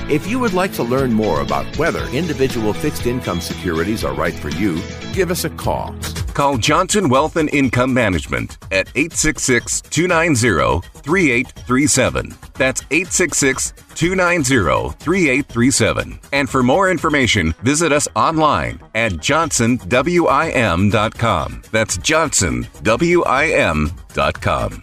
If 0.10 0.28
you 0.28 0.40
would 0.40 0.54
like 0.54 0.74
to 0.74 0.84
learn 0.84 1.14
more 1.14 1.42
about 1.42 1.78
whether 1.78 2.06
individual 2.10 2.74
fixed 2.74 3.06
income 3.06 3.42
securities 3.42 4.04
are 4.04 4.14
right 4.14 4.36
for 4.36 4.50
you, 4.50 4.82
give 5.14 5.32
us 5.32 5.44
a 5.44 5.50
call. 5.50 5.96
Call 6.38 6.58
Johnson 6.60 7.10
Wealth 7.10 7.36
and 7.38 7.52
Income 7.52 7.96
Management 7.96 8.60
at 8.72 8.90
866 8.94 9.82
290 9.82 10.88
3837. 11.02 12.38
That's 12.54 12.84
866 12.92 13.74
290 13.96 14.96
3837. 15.00 16.20
And 16.34 16.48
for 16.48 16.62
more 16.62 16.92
information, 16.92 17.56
visit 17.64 17.92
us 17.92 18.08
online 18.16 18.80
at 18.94 19.14
johnsonwim.com. 19.14 21.62
That's 21.72 21.98
johnsonwim.com. 21.98 24.82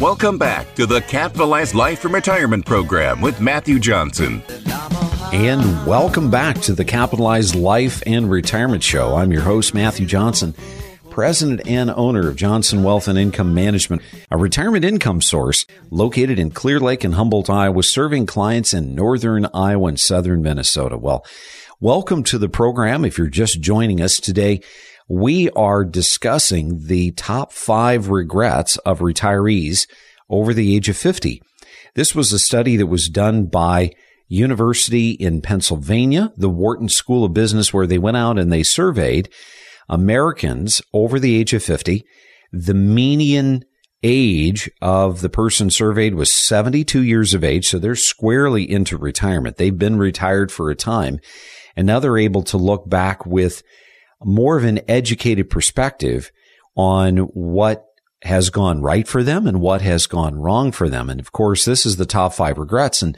Welcome 0.00 0.38
back 0.38 0.74
to 0.74 0.86
the 0.86 1.00
Capitalized 1.02 1.76
Life 1.76 2.04
and 2.04 2.12
Retirement 2.12 2.66
Program 2.66 3.20
with 3.20 3.40
Matthew 3.40 3.78
Johnson. 3.78 4.42
And 5.34 5.84
welcome 5.84 6.30
back 6.30 6.60
to 6.60 6.74
the 6.74 6.84
Capitalized 6.84 7.56
Life 7.56 8.04
and 8.06 8.30
Retirement 8.30 8.84
Show. 8.84 9.16
I'm 9.16 9.32
your 9.32 9.42
host, 9.42 9.74
Matthew 9.74 10.06
Johnson, 10.06 10.54
president 11.10 11.66
and 11.66 11.90
owner 11.90 12.28
of 12.28 12.36
Johnson 12.36 12.84
Wealth 12.84 13.08
and 13.08 13.18
Income 13.18 13.52
Management, 13.52 14.00
a 14.30 14.38
retirement 14.38 14.84
income 14.84 15.20
source 15.20 15.66
located 15.90 16.38
in 16.38 16.52
Clear 16.52 16.78
Lake 16.78 17.02
and 17.02 17.14
Humboldt, 17.14 17.50
Iowa, 17.50 17.82
serving 17.82 18.26
clients 18.26 18.72
in 18.72 18.94
northern 18.94 19.46
Iowa 19.52 19.88
and 19.88 19.98
southern 19.98 20.40
Minnesota. 20.40 20.96
Well, 20.96 21.26
welcome 21.80 22.22
to 22.22 22.38
the 22.38 22.48
program. 22.48 23.04
If 23.04 23.18
you're 23.18 23.26
just 23.26 23.60
joining 23.60 24.00
us 24.00 24.18
today, 24.20 24.60
we 25.08 25.50
are 25.50 25.84
discussing 25.84 26.86
the 26.86 27.10
top 27.10 27.52
five 27.52 28.08
regrets 28.08 28.76
of 28.78 29.00
retirees 29.00 29.88
over 30.30 30.54
the 30.54 30.76
age 30.76 30.88
of 30.88 30.96
50. 30.96 31.42
This 31.96 32.14
was 32.14 32.32
a 32.32 32.38
study 32.38 32.76
that 32.76 32.86
was 32.86 33.08
done 33.08 33.46
by 33.46 33.90
University 34.28 35.10
in 35.10 35.42
Pennsylvania, 35.42 36.32
the 36.36 36.48
Wharton 36.48 36.88
School 36.88 37.24
of 37.24 37.34
Business, 37.34 37.72
where 37.72 37.86
they 37.86 37.98
went 37.98 38.16
out 38.16 38.38
and 38.38 38.52
they 38.52 38.62
surveyed 38.62 39.28
Americans 39.88 40.80
over 40.92 41.18
the 41.18 41.36
age 41.36 41.52
of 41.52 41.62
50. 41.62 42.04
The 42.52 42.74
median 42.74 43.64
age 44.02 44.70
of 44.82 45.20
the 45.20 45.28
person 45.28 45.70
surveyed 45.70 46.14
was 46.14 46.32
72 46.32 47.02
years 47.02 47.34
of 47.34 47.42
age. 47.42 47.66
So 47.66 47.78
they're 47.78 47.96
squarely 47.96 48.70
into 48.70 48.96
retirement. 48.96 49.56
They've 49.56 49.76
been 49.76 49.96
retired 49.96 50.52
for 50.52 50.70
a 50.70 50.76
time 50.76 51.20
and 51.76 51.86
now 51.86 52.00
they're 52.00 52.18
able 52.18 52.42
to 52.44 52.56
look 52.56 52.88
back 52.88 53.26
with 53.26 53.62
more 54.22 54.56
of 54.56 54.64
an 54.64 54.80
educated 54.88 55.50
perspective 55.50 56.30
on 56.76 57.18
what 57.18 57.86
has 58.22 58.50
gone 58.50 58.80
right 58.80 59.06
for 59.06 59.22
them 59.22 59.46
and 59.46 59.60
what 59.60 59.82
has 59.82 60.06
gone 60.06 60.36
wrong 60.36 60.72
for 60.72 60.88
them. 60.88 61.10
And 61.10 61.20
of 61.20 61.32
course, 61.32 61.64
this 61.64 61.84
is 61.84 61.96
the 61.96 62.06
top 62.06 62.32
five 62.32 62.58
regrets. 62.58 63.02
And 63.02 63.16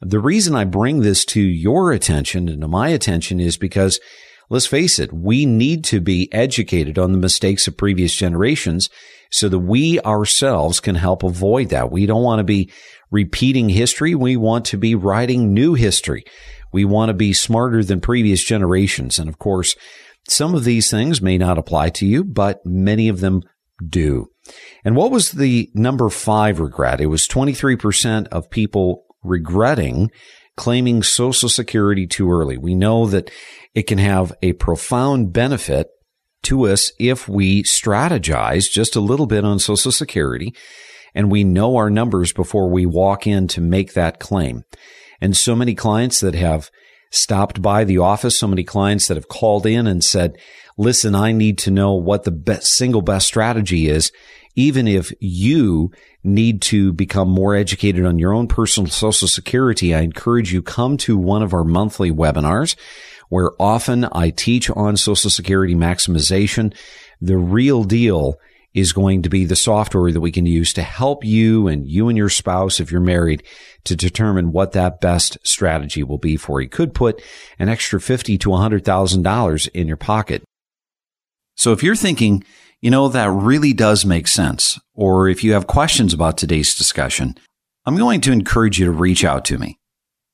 the 0.00 0.20
reason 0.20 0.54
I 0.54 0.64
bring 0.64 1.00
this 1.00 1.24
to 1.26 1.40
your 1.40 1.92
attention 1.92 2.48
and 2.48 2.62
to 2.62 2.68
my 2.68 2.88
attention 2.88 3.38
is 3.40 3.56
because 3.56 4.00
let's 4.48 4.66
face 4.66 4.98
it, 4.98 5.12
we 5.12 5.44
need 5.46 5.84
to 5.84 6.00
be 6.00 6.32
educated 6.32 6.98
on 6.98 7.12
the 7.12 7.18
mistakes 7.18 7.68
of 7.68 7.76
previous 7.76 8.14
generations 8.14 8.88
so 9.30 9.48
that 9.48 9.58
we 9.58 10.00
ourselves 10.00 10.80
can 10.80 10.96
help 10.96 11.22
avoid 11.22 11.68
that. 11.68 11.90
We 11.90 12.06
don't 12.06 12.22
want 12.22 12.40
to 12.40 12.44
be 12.44 12.72
repeating 13.10 13.68
history. 13.68 14.14
We 14.14 14.36
want 14.36 14.64
to 14.66 14.78
be 14.78 14.94
writing 14.94 15.52
new 15.52 15.74
history. 15.74 16.24
We 16.72 16.84
want 16.84 17.10
to 17.10 17.14
be 17.14 17.32
smarter 17.32 17.84
than 17.84 18.00
previous 18.00 18.44
generations. 18.44 19.18
And 19.18 19.28
of 19.28 19.38
course, 19.38 19.76
some 20.28 20.54
of 20.54 20.64
these 20.64 20.90
things 20.90 21.22
may 21.22 21.38
not 21.38 21.58
apply 21.58 21.90
to 21.90 22.06
you, 22.06 22.24
but 22.24 22.64
many 22.64 23.08
of 23.08 23.20
them 23.20 23.42
do. 23.86 24.28
And 24.84 24.96
what 24.96 25.10
was 25.10 25.32
the 25.32 25.70
number 25.74 26.08
five 26.10 26.60
regret? 26.60 27.00
It 27.00 27.06
was 27.06 27.28
23% 27.28 28.28
of 28.28 28.50
people 28.50 29.04
regretting 29.22 30.10
claiming 30.56 31.02
Social 31.02 31.48
Security 31.48 32.06
too 32.06 32.30
early. 32.30 32.58
We 32.58 32.74
know 32.74 33.06
that 33.06 33.30
it 33.74 33.84
can 33.84 33.98
have 33.98 34.32
a 34.42 34.52
profound 34.54 35.32
benefit 35.32 35.88
to 36.42 36.66
us 36.66 36.92
if 36.98 37.28
we 37.28 37.62
strategize 37.62 38.70
just 38.70 38.96
a 38.96 39.00
little 39.00 39.26
bit 39.26 39.44
on 39.44 39.58
Social 39.58 39.92
Security 39.92 40.54
and 41.14 41.30
we 41.30 41.44
know 41.44 41.76
our 41.76 41.90
numbers 41.90 42.32
before 42.32 42.70
we 42.70 42.86
walk 42.86 43.26
in 43.26 43.48
to 43.48 43.60
make 43.60 43.94
that 43.94 44.20
claim. 44.20 44.64
And 45.20 45.36
so 45.36 45.56
many 45.56 45.74
clients 45.74 46.20
that 46.20 46.34
have 46.34 46.70
stopped 47.10 47.60
by 47.60 47.84
the 47.84 47.98
office, 47.98 48.38
so 48.38 48.46
many 48.46 48.64
clients 48.64 49.08
that 49.08 49.16
have 49.16 49.28
called 49.28 49.66
in 49.66 49.86
and 49.86 50.02
said, 50.02 50.38
listen, 50.76 51.14
I 51.14 51.32
need 51.32 51.58
to 51.58 51.70
know 51.70 51.94
what 51.94 52.24
the 52.24 52.30
best, 52.30 52.74
single 52.74 53.02
best 53.02 53.26
strategy 53.26 53.88
is. 53.88 54.12
Even 54.56 54.88
if 54.88 55.12
you 55.20 55.92
need 56.24 56.60
to 56.62 56.92
become 56.92 57.28
more 57.28 57.54
educated 57.54 58.04
on 58.04 58.18
your 58.18 58.32
own 58.32 58.48
personal 58.48 58.90
social 58.90 59.28
security, 59.28 59.94
I 59.94 60.00
encourage 60.00 60.52
you 60.52 60.62
come 60.62 60.96
to 60.98 61.16
one 61.16 61.42
of 61.42 61.54
our 61.54 61.64
monthly 61.64 62.10
webinars 62.10 62.76
where 63.28 63.52
often 63.60 64.08
I 64.12 64.30
teach 64.30 64.68
on 64.70 64.96
social 64.96 65.30
security 65.30 65.74
maximization. 65.74 66.74
The 67.20 67.38
real 67.38 67.84
deal 67.84 68.38
is 68.72 68.92
going 68.92 69.22
to 69.22 69.28
be 69.28 69.44
the 69.44 69.56
software 69.56 70.12
that 70.12 70.20
we 70.20 70.30
can 70.30 70.46
use 70.46 70.72
to 70.72 70.82
help 70.82 71.24
you 71.24 71.66
and 71.66 71.88
you 71.88 72.08
and 72.08 72.16
your 72.16 72.28
spouse, 72.28 72.78
if 72.78 72.92
you're 72.92 73.00
married, 73.00 73.42
to 73.84 73.96
determine 73.96 74.52
what 74.52 74.72
that 74.72 75.00
best 75.00 75.38
strategy 75.44 76.02
will 76.02 76.18
be 76.18 76.36
for 76.36 76.60
you. 76.60 76.68
Could 76.68 76.94
put 76.94 77.22
an 77.58 77.68
extra 77.68 78.00
fifty 78.00 78.38
to 78.38 78.52
hundred 78.52 78.84
thousand 78.84 79.22
dollars 79.22 79.66
in 79.68 79.88
your 79.88 79.96
pocket. 79.96 80.42
So 81.56 81.72
if 81.72 81.82
you're 81.82 81.96
thinking, 81.96 82.44
you 82.80 82.90
know, 82.90 83.08
that 83.08 83.30
really 83.30 83.72
does 83.72 84.06
make 84.06 84.28
sense, 84.28 84.78
or 84.94 85.28
if 85.28 85.44
you 85.44 85.52
have 85.52 85.66
questions 85.66 86.14
about 86.14 86.38
today's 86.38 86.74
discussion, 86.74 87.36
I'm 87.84 87.96
going 87.96 88.20
to 88.22 88.32
encourage 88.32 88.78
you 88.78 88.86
to 88.86 88.92
reach 88.92 89.24
out 89.24 89.44
to 89.46 89.58
me. 89.58 89.78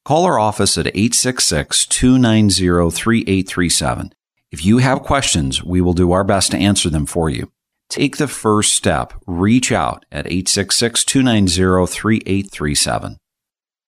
Call 0.04 0.24
our 0.24 0.38
office 0.38 0.78
at 0.78 0.86
866 0.86 1.86
290 1.86 2.90
3837. 2.90 4.12
If 4.52 4.64
you 4.64 4.78
have 4.78 5.02
questions, 5.02 5.64
we 5.64 5.80
will 5.80 5.92
do 5.92 6.12
our 6.12 6.22
best 6.22 6.52
to 6.52 6.56
answer 6.56 6.88
them 6.88 7.06
for 7.06 7.28
you. 7.28 7.50
Take 7.88 8.16
the 8.16 8.28
first 8.28 8.74
step. 8.74 9.12
Reach 9.26 9.70
out 9.70 10.04
at 10.10 10.26
866 10.26 11.04
290 11.04 11.86
3837. 11.92 13.16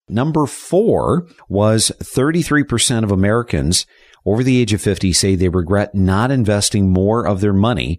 Number 0.08 0.46
four 0.46 1.26
was 1.48 1.92
33% 2.02 3.04
of 3.04 3.10
Americans 3.10 3.86
over 4.24 4.42
the 4.42 4.60
age 4.60 4.72
of 4.72 4.80
50 4.80 5.12
say 5.12 5.34
they 5.34 5.48
regret 5.48 5.94
not 5.94 6.30
investing 6.30 6.92
more 6.92 7.26
of 7.26 7.40
their 7.40 7.52
money 7.52 7.98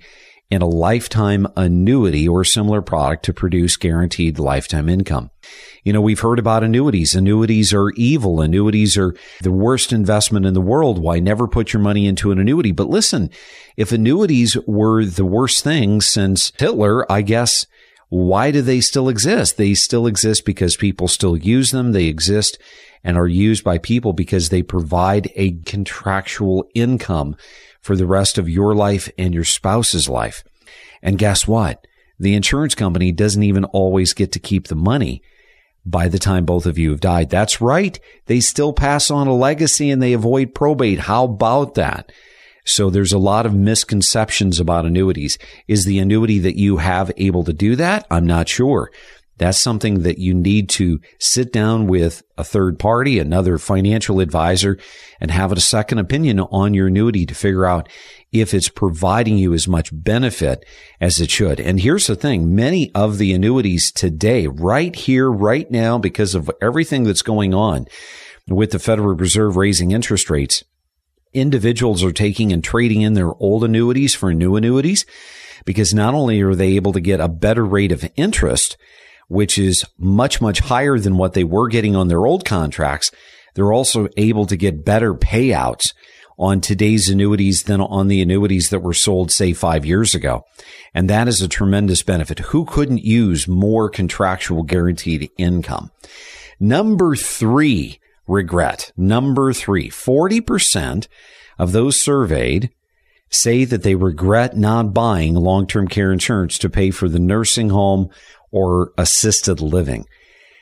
in 0.50 0.62
a 0.64 0.68
lifetime 0.68 1.48
annuity 1.56 2.28
or 2.28 2.44
similar 2.44 2.82
product 2.82 3.24
to 3.26 3.34
produce 3.34 3.78
guaranteed 3.78 4.40
lifetime 4.40 4.90
income. 4.90 5.30
You 5.84 5.94
know, 5.94 6.02
we've 6.02 6.20
heard 6.20 6.40
about 6.40 6.64
annuities. 6.64 7.14
Annuities 7.14 7.74
are 7.74 7.92
evil. 7.92 8.42
Annuities 8.42 8.98
are 8.98 9.16
the 9.42 9.52
worst 9.52 9.94
investment 9.94 10.46
in 10.46 10.54
the 10.54 10.62
world. 10.62 11.00
Why 11.00 11.20
never 11.20 11.48
put 11.48 11.72
your 11.72 11.82
money 11.82 12.08
into 12.08 12.32
an 12.32 12.40
annuity? 12.40 12.72
But 12.72 12.90
listen, 12.90 13.30
if 13.78 13.92
annuities 13.92 14.58
were 14.66 15.06
the 15.06 15.26
worst 15.26 15.64
thing 15.64 16.02
since 16.02 16.52
Hitler, 16.58 17.10
I 17.12 17.22
guess 17.22 17.68
why 18.10 18.50
do 18.50 18.64
they 18.64 18.82
still 18.82 19.08
exist? 19.08 19.58
They 19.58 19.76
still 19.76 20.08
exist 20.08 20.46
because 20.46 20.76
people 20.76 21.08
still 21.08 21.38
use 21.38 21.70
them. 21.70 21.92
They 21.92 22.06
exist 22.06 22.60
and 23.04 23.18
are 23.18 23.28
used 23.28 23.64
by 23.64 23.78
people 23.78 24.14
because 24.14 24.50
they 24.50 24.64
provide 24.64 25.32
a 25.36 25.52
contractual 25.62 26.68
income 26.74 27.36
for 27.90 27.96
the 27.96 28.06
rest 28.06 28.38
of 28.38 28.48
your 28.48 28.76
life 28.76 29.10
and 29.18 29.34
your 29.34 29.44
spouse's 29.44 30.08
life. 30.08 30.44
And 31.02 31.18
guess 31.18 31.48
what? 31.48 31.88
The 32.20 32.36
insurance 32.36 32.76
company 32.76 33.12
doesn't 33.12 33.42
even 33.42 33.66
always 33.66 34.14
get 34.14 34.32
to 34.34 34.40
keep 34.40 34.68
the 34.68 34.76
money 34.76 35.24
by 35.84 36.08
the 36.08 36.20
time 36.20 36.46
both 36.46 36.68
of 36.68 36.78
you 36.78 36.92
have 36.92 37.00
died. 37.00 37.32
That's 37.32 37.62
right. 37.62 38.00
They 38.28 38.42
still 38.42 38.74
pass 38.74 39.10
on 39.10 39.26
a 39.26 39.34
legacy 39.34 39.90
and 39.90 40.04
they 40.04 40.14
avoid 40.14 40.54
probate. 40.54 41.00
How 41.00 41.24
about 41.24 41.74
that? 41.74 42.12
So 42.64 42.92
there's 42.92 43.12
a 43.12 43.18
lot 43.18 43.48
of 43.48 43.56
misconceptions 43.56 44.60
about 44.60 44.86
annuities. 44.86 45.40
Is 45.68 45.86
the 45.86 45.98
annuity 45.98 46.38
that 46.38 46.60
you 46.60 46.78
have 46.78 47.12
able 47.18 47.44
to 47.46 47.54
do 47.54 47.76
that? 47.78 48.06
I'm 48.12 48.28
not 48.28 48.48
sure. 48.48 48.92
That's 49.40 49.58
something 49.58 50.04
that 50.04 50.20
you 50.20 50.34
need 50.34 50.68
to 50.72 51.00
sit 51.18 51.52
down 51.54 51.88
with 51.88 52.22
a 52.38 52.44
third 52.44 52.78
party, 52.78 53.20
another 53.20 53.58
financial 53.58 54.20
advisor, 54.20 54.78
and 55.20 55.32
have 55.32 55.54
a 55.54 55.60
second 55.60 56.00
opinion 56.00 56.42
on 56.42 56.74
your 56.74 56.88
annuity 56.88 57.26
to 57.26 57.34
figure 57.34 57.66
out 57.66 57.88
if 58.34 58.54
it's 58.54 58.70
providing 58.70 59.38
you 59.38 59.54
as 59.54 59.68
much 59.68 59.92
benefit 59.94 60.66
as 61.00 61.22
it 61.22 61.32
should. 61.32 61.60
And 61.60 61.80
here's 61.80 62.08
the 62.08 62.18
thing. 62.18 62.54
Many 62.54 62.92
of 62.94 63.18
the 63.18 63.34
annuities 63.34 63.92
today, 63.94 64.46
right 64.48 64.94
here, 64.94 65.32
right 65.32 65.70
now, 65.72 65.98
because 65.98 66.36
of 66.36 66.52
everything 66.62 67.06
that's 67.06 67.22
going 67.22 67.54
on 67.54 67.86
with 68.48 68.72
the 68.72 68.80
Federal 68.80 69.16
Reserve 69.16 69.56
raising 69.56 69.92
interest 69.92 70.30
rates, 70.30 70.66
individuals 71.34 72.04
are 72.04 72.12
taking 72.12 72.52
and 72.52 72.64
trading 72.64 73.02
in 73.02 73.14
their 73.14 73.34
old 73.36 73.64
annuities 73.64 74.16
for 74.16 74.34
new 74.34 74.58
annuities 74.58 75.06
because 75.66 75.94
not 75.94 76.14
only 76.14 76.42
are 76.42 76.56
they 76.56 76.76
able 76.76 76.92
to 76.92 77.00
get 77.00 77.22
a 77.22 77.30
better 77.30 77.66
rate 77.66 77.92
of 77.92 78.10
interest, 78.16 78.78
which 79.30 79.58
is 79.58 79.86
much, 79.98 80.42
much 80.42 80.60
higher 80.60 81.00
than 81.00 81.18
what 81.18 81.34
they 81.34 81.46
were 81.46 81.70
getting 81.70 81.96
on 81.96 82.10
their 82.10 82.26
old 82.26 82.44
contracts, 82.44 83.12
they're 83.54 83.72
also 83.72 84.10
able 84.18 84.46
to 84.48 84.58
get 84.58 84.84
better 84.84 85.14
payouts 85.14 85.94
on 86.38 86.62
today's 86.62 87.10
annuities 87.10 87.64
than 87.64 87.82
on 87.82 88.08
the 88.08 88.22
annuities 88.22 88.70
that 88.70 88.80
were 88.80 88.94
sold, 88.94 89.32
say, 89.32 89.54
five 89.54 89.86
years 89.86 90.16
ago. 90.16 90.46
And 90.94 91.10
that 91.10 91.28
is 91.28 91.42
a 91.42 91.48
tremendous 91.48 92.02
benefit. 92.02 92.40
Who 92.40 92.66
couldn't 92.66 93.04
use 93.04 93.48
more 93.48 93.90
contractual 93.90 94.64
guaranteed 94.64 95.30
income? 95.38 95.92
Number 96.60 97.16
three, 97.16 98.00
regret. 98.28 98.92
Number 98.96 99.54
three, 99.54 99.90
40% 99.90 101.08
of 101.58 101.72
those 101.74 102.00
surveyed 102.00 102.70
say 103.30 103.66
that 103.66 103.84
they 103.84 103.96
regret 103.96 104.58
not 104.58 104.94
buying 104.94 105.36
long-term 105.36 105.88
care 105.88 106.12
insurance 106.12 106.58
to 106.60 106.70
pay 106.70 106.90
for 106.90 107.08
the 107.10 107.20
nursing 107.20 107.70
home 107.70 108.10
or 108.52 108.92
assisted 108.98 109.62
living. 109.62 110.06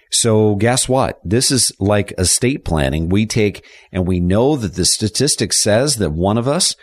So 0.10 0.56
guess 0.56 0.88
what? 0.88 1.20
This 1.24 1.52
is 1.52 1.72
like 1.80 2.14
estate 2.18 2.64
planning. 2.64 3.10
We 3.10 3.26
take 3.26 3.66
and 3.92 4.08
we 4.08 4.20
know 4.20 4.56
that 4.56 4.76
the 4.76 4.86
statistics 4.86 5.62
says 5.62 5.98
that 5.98 6.12
one 6.12 6.38
of 6.38 6.48
us, 6.48 6.76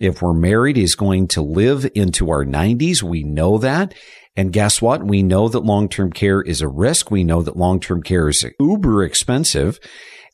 if 0.00 0.20
we're 0.20 0.34
married, 0.34 0.76
is 0.76 0.96
going 0.96 1.28
to 1.28 1.42
live 1.42 1.88
into 1.94 2.30
our 2.30 2.44
90s. 2.44 3.02
We 3.02 3.22
know 3.22 3.58
that. 3.58 3.94
And 4.36 4.52
guess 4.52 4.82
what? 4.82 5.06
We 5.06 5.22
know 5.22 5.48
that 5.48 5.60
long-term 5.60 6.12
care 6.12 6.42
is 6.42 6.60
a 6.60 6.66
risk. 6.66 7.10
We 7.12 7.22
know 7.22 7.42
that 7.42 7.56
long-term 7.56 8.02
care 8.02 8.28
is 8.28 8.44
uber 8.58 9.04
expensive. 9.04 9.78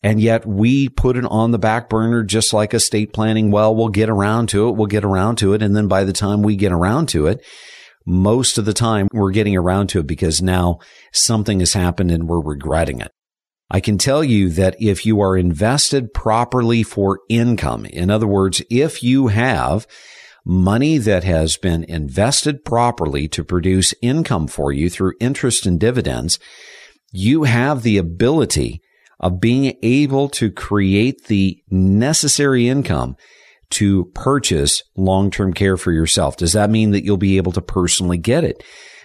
And 0.02 0.18
yet 0.18 0.46
we 0.46 0.88
put 0.88 1.18
it 1.18 1.26
on 1.26 1.50
the 1.50 1.58
back 1.58 1.90
burner 1.90 2.22
just 2.24 2.54
like 2.54 2.72
estate 2.72 3.12
planning. 3.12 3.50
Well, 3.50 3.76
we'll 3.76 3.90
get 3.90 4.08
around 4.08 4.48
to 4.50 4.68
it. 4.68 4.76
We'll 4.76 4.86
get 4.86 5.04
around 5.04 5.36
to 5.36 5.52
it. 5.52 5.60
And 5.60 5.76
then 5.76 5.88
by 5.88 6.04
the 6.04 6.14
time 6.14 6.40
we 6.40 6.56
get 6.56 6.72
around 6.72 7.10
to 7.10 7.26
it, 7.26 7.44
most 8.06 8.58
of 8.58 8.64
the 8.64 8.72
time 8.72 9.08
we're 9.12 9.30
getting 9.30 9.56
around 9.56 9.88
to 9.88 10.00
it 10.00 10.06
because 10.06 10.42
now 10.42 10.78
something 11.12 11.60
has 11.60 11.74
happened 11.74 12.10
and 12.10 12.28
we're 12.28 12.40
regretting 12.40 13.00
it. 13.00 13.12
I 13.70 13.80
can 13.80 13.98
tell 13.98 14.24
you 14.24 14.48
that 14.50 14.76
if 14.80 15.06
you 15.06 15.20
are 15.20 15.36
invested 15.36 16.12
properly 16.12 16.82
for 16.82 17.20
income, 17.28 17.86
in 17.86 18.10
other 18.10 18.26
words, 18.26 18.62
if 18.68 19.02
you 19.02 19.28
have 19.28 19.86
money 20.44 20.98
that 20.98 21.22
has 21.22 21.56
been 21.56 21.84
invested 21.84 22.64
properly 22.64 23.28
to 23.28 23.44
produce 23.44 23.94
income 24.02 24.48
for 24.48 24.72
you 24.72 24.90
through 24.90 25.14
interest 25.20 25.66
and 25.66 25.78
dividends, 25.78 26.38
you 27.12 27.44
have 27.44 27.82
the 27.82 27.98
ability 27.98 28.80
of 29.20 29.40
being 29.40 29.76
able 29.82 30.28
to 30.30 30.50
create 30.50 31.26
the 31.26 31.62
necessary 31.70 32.68
income 32.68 33.16
to 33.70 34.06
purchase 34.14 34.82
long-term 34.96 35.52
care 35.52 35.76
for 35.76 35.92
yourself. 35.92 36.36
Does 36.36 36.52
that 36.52 36.70
mean 36.70 36.90
that 36.90 37.04
you'll 37.04 37.16
be 37.16 37.36
able 37.36 37.52
to 37.52 37.62
personally 37.62 38.18
get 38.18 38.44
it? 38.44 38.62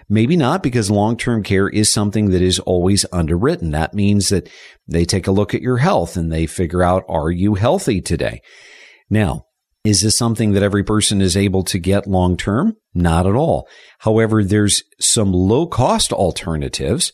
Maybe 0.08 0.38
not 0.38 0.62
because 0.62 0.92
long-term 0.92 1.44
care 1.44 1.68
is 1.68 1.92
something 1.92 2.30
that 2.32 2.42
is 2.42 2.60
always 2.60 3.06
underwritten. 3.12 3.72
That 3.72 3.94
means 3.94 4.30
that 4.30 4.50
they 4.88 5.06
take 5.06 5.28
a 5.28 5.32
look 5.32 5.54
at 5.54 5.62
your 5.62 5.78
health 5.78 6.16
and 6.16 6.32
they 6.32 6.46
figure 6.46 6.84
out, 6.84 7.04
are 7.10 7.32
you 7.32 7.56
healthy 7.56 8.02
today? 8.02 8.42
Now, 9.10 9.46
is 9.84 10.02
this 10.02 10.18
something 10.18 10.54
that 10.54 10.64
every 10.64 10.84
person 10.84 11.22
is 11.22 11.38
able 11.38 11.64
to 11.66 11.80
get 11.80 12.08
long 12.08 12.38
term? 12.38 12.76
Not 12.94 13.28
at 13.28 13.36
all. 13.36 13.68
However, 14.00 14.44
there's 14.44 14.84
some 15.00 15.32
low 15.32 15.68
cost 15.68 16.12
alternatives 16.12 17.14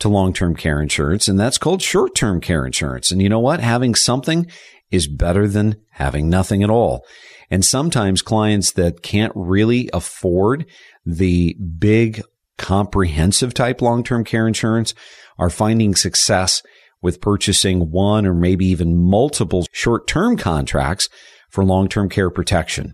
to 0.00 0.08
long 0.08 0.32
term 0.32 0.54
care 0.54 0.82
insurance, 0.82 1.28
and 1.28 1.40
that's 1.40 1.58
called 1.58 1.82
short 1.82 2.14
term 2.14 2.40
care 2.40 2.66
insurance. 2.66 3.10
And 3.10 3.22
you 3.22 3.28
know 3.28 3.38
what? 3.38 3.60
Having 3.60 3.94
something 3.94 4.46
is 4.90 5.06
better 5.06 5.46
than 5.46 5.76
having 5.90 6.28
nothing 6.28 6.62
at 6.62 6.70
all. 6.70 7.04
And 7.50 7.64
sometimes 7.64 8.22
clients 8.22 8.72
that 8.72 9.02
can't 9.02 9.32
really 9.34 9.90
afford 9.92 10.66
the 11.04 11.56
big 11.78 12.22
comprehensive 12.58 13.54
type 13.54 13.80
long-term 13.80 14.24
care 14.24 14.46
insurance 14.46 14.94
are 15.38 15.50
finding 15.50 15.94
success 15.94 16.62
with 17.02 17.20
purchasing 17.20 17.90
one 17.90 18.26
or 18.26 18.34
maybe 18.34 18.66
even 18.66 18.96
multiple 18.96 19.66
short-term 19.72 20.36
contracts 20.36 21.08
for 21.48 21.64
long-term 21.64 22.08
care 22.08 22.30
protection. 22.30 22.92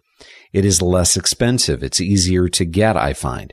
It 0.52 0.64
is 0.64 0.80
less 0.80 1.16
expensive. 1.16 1.82
It's 1.82 2.00
easier 2.00 2.48
to 2.48 2.64
get, 2.64 2.96
I 2.96 3.12
find. 3.12 3.52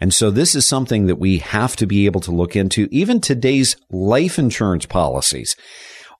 And 0.00 0.14
so 0.14 0.30
this 0.30 0.54
is 0.54 0.66
something 0.66 1.06
that 1.06 1.18
we 1.18 1.38
have 1.38 1.74
to 1.76 1.86
be 1.86 2.06
able 2.06 2.20
to 2.22 2.30
look 2.30 2.54
into. 2.54 2.88
Even 2.90 3.20
today's 3.20 3.76
life 3.90 4.38
insurance 4.38 4.86
policies 4.86 5.56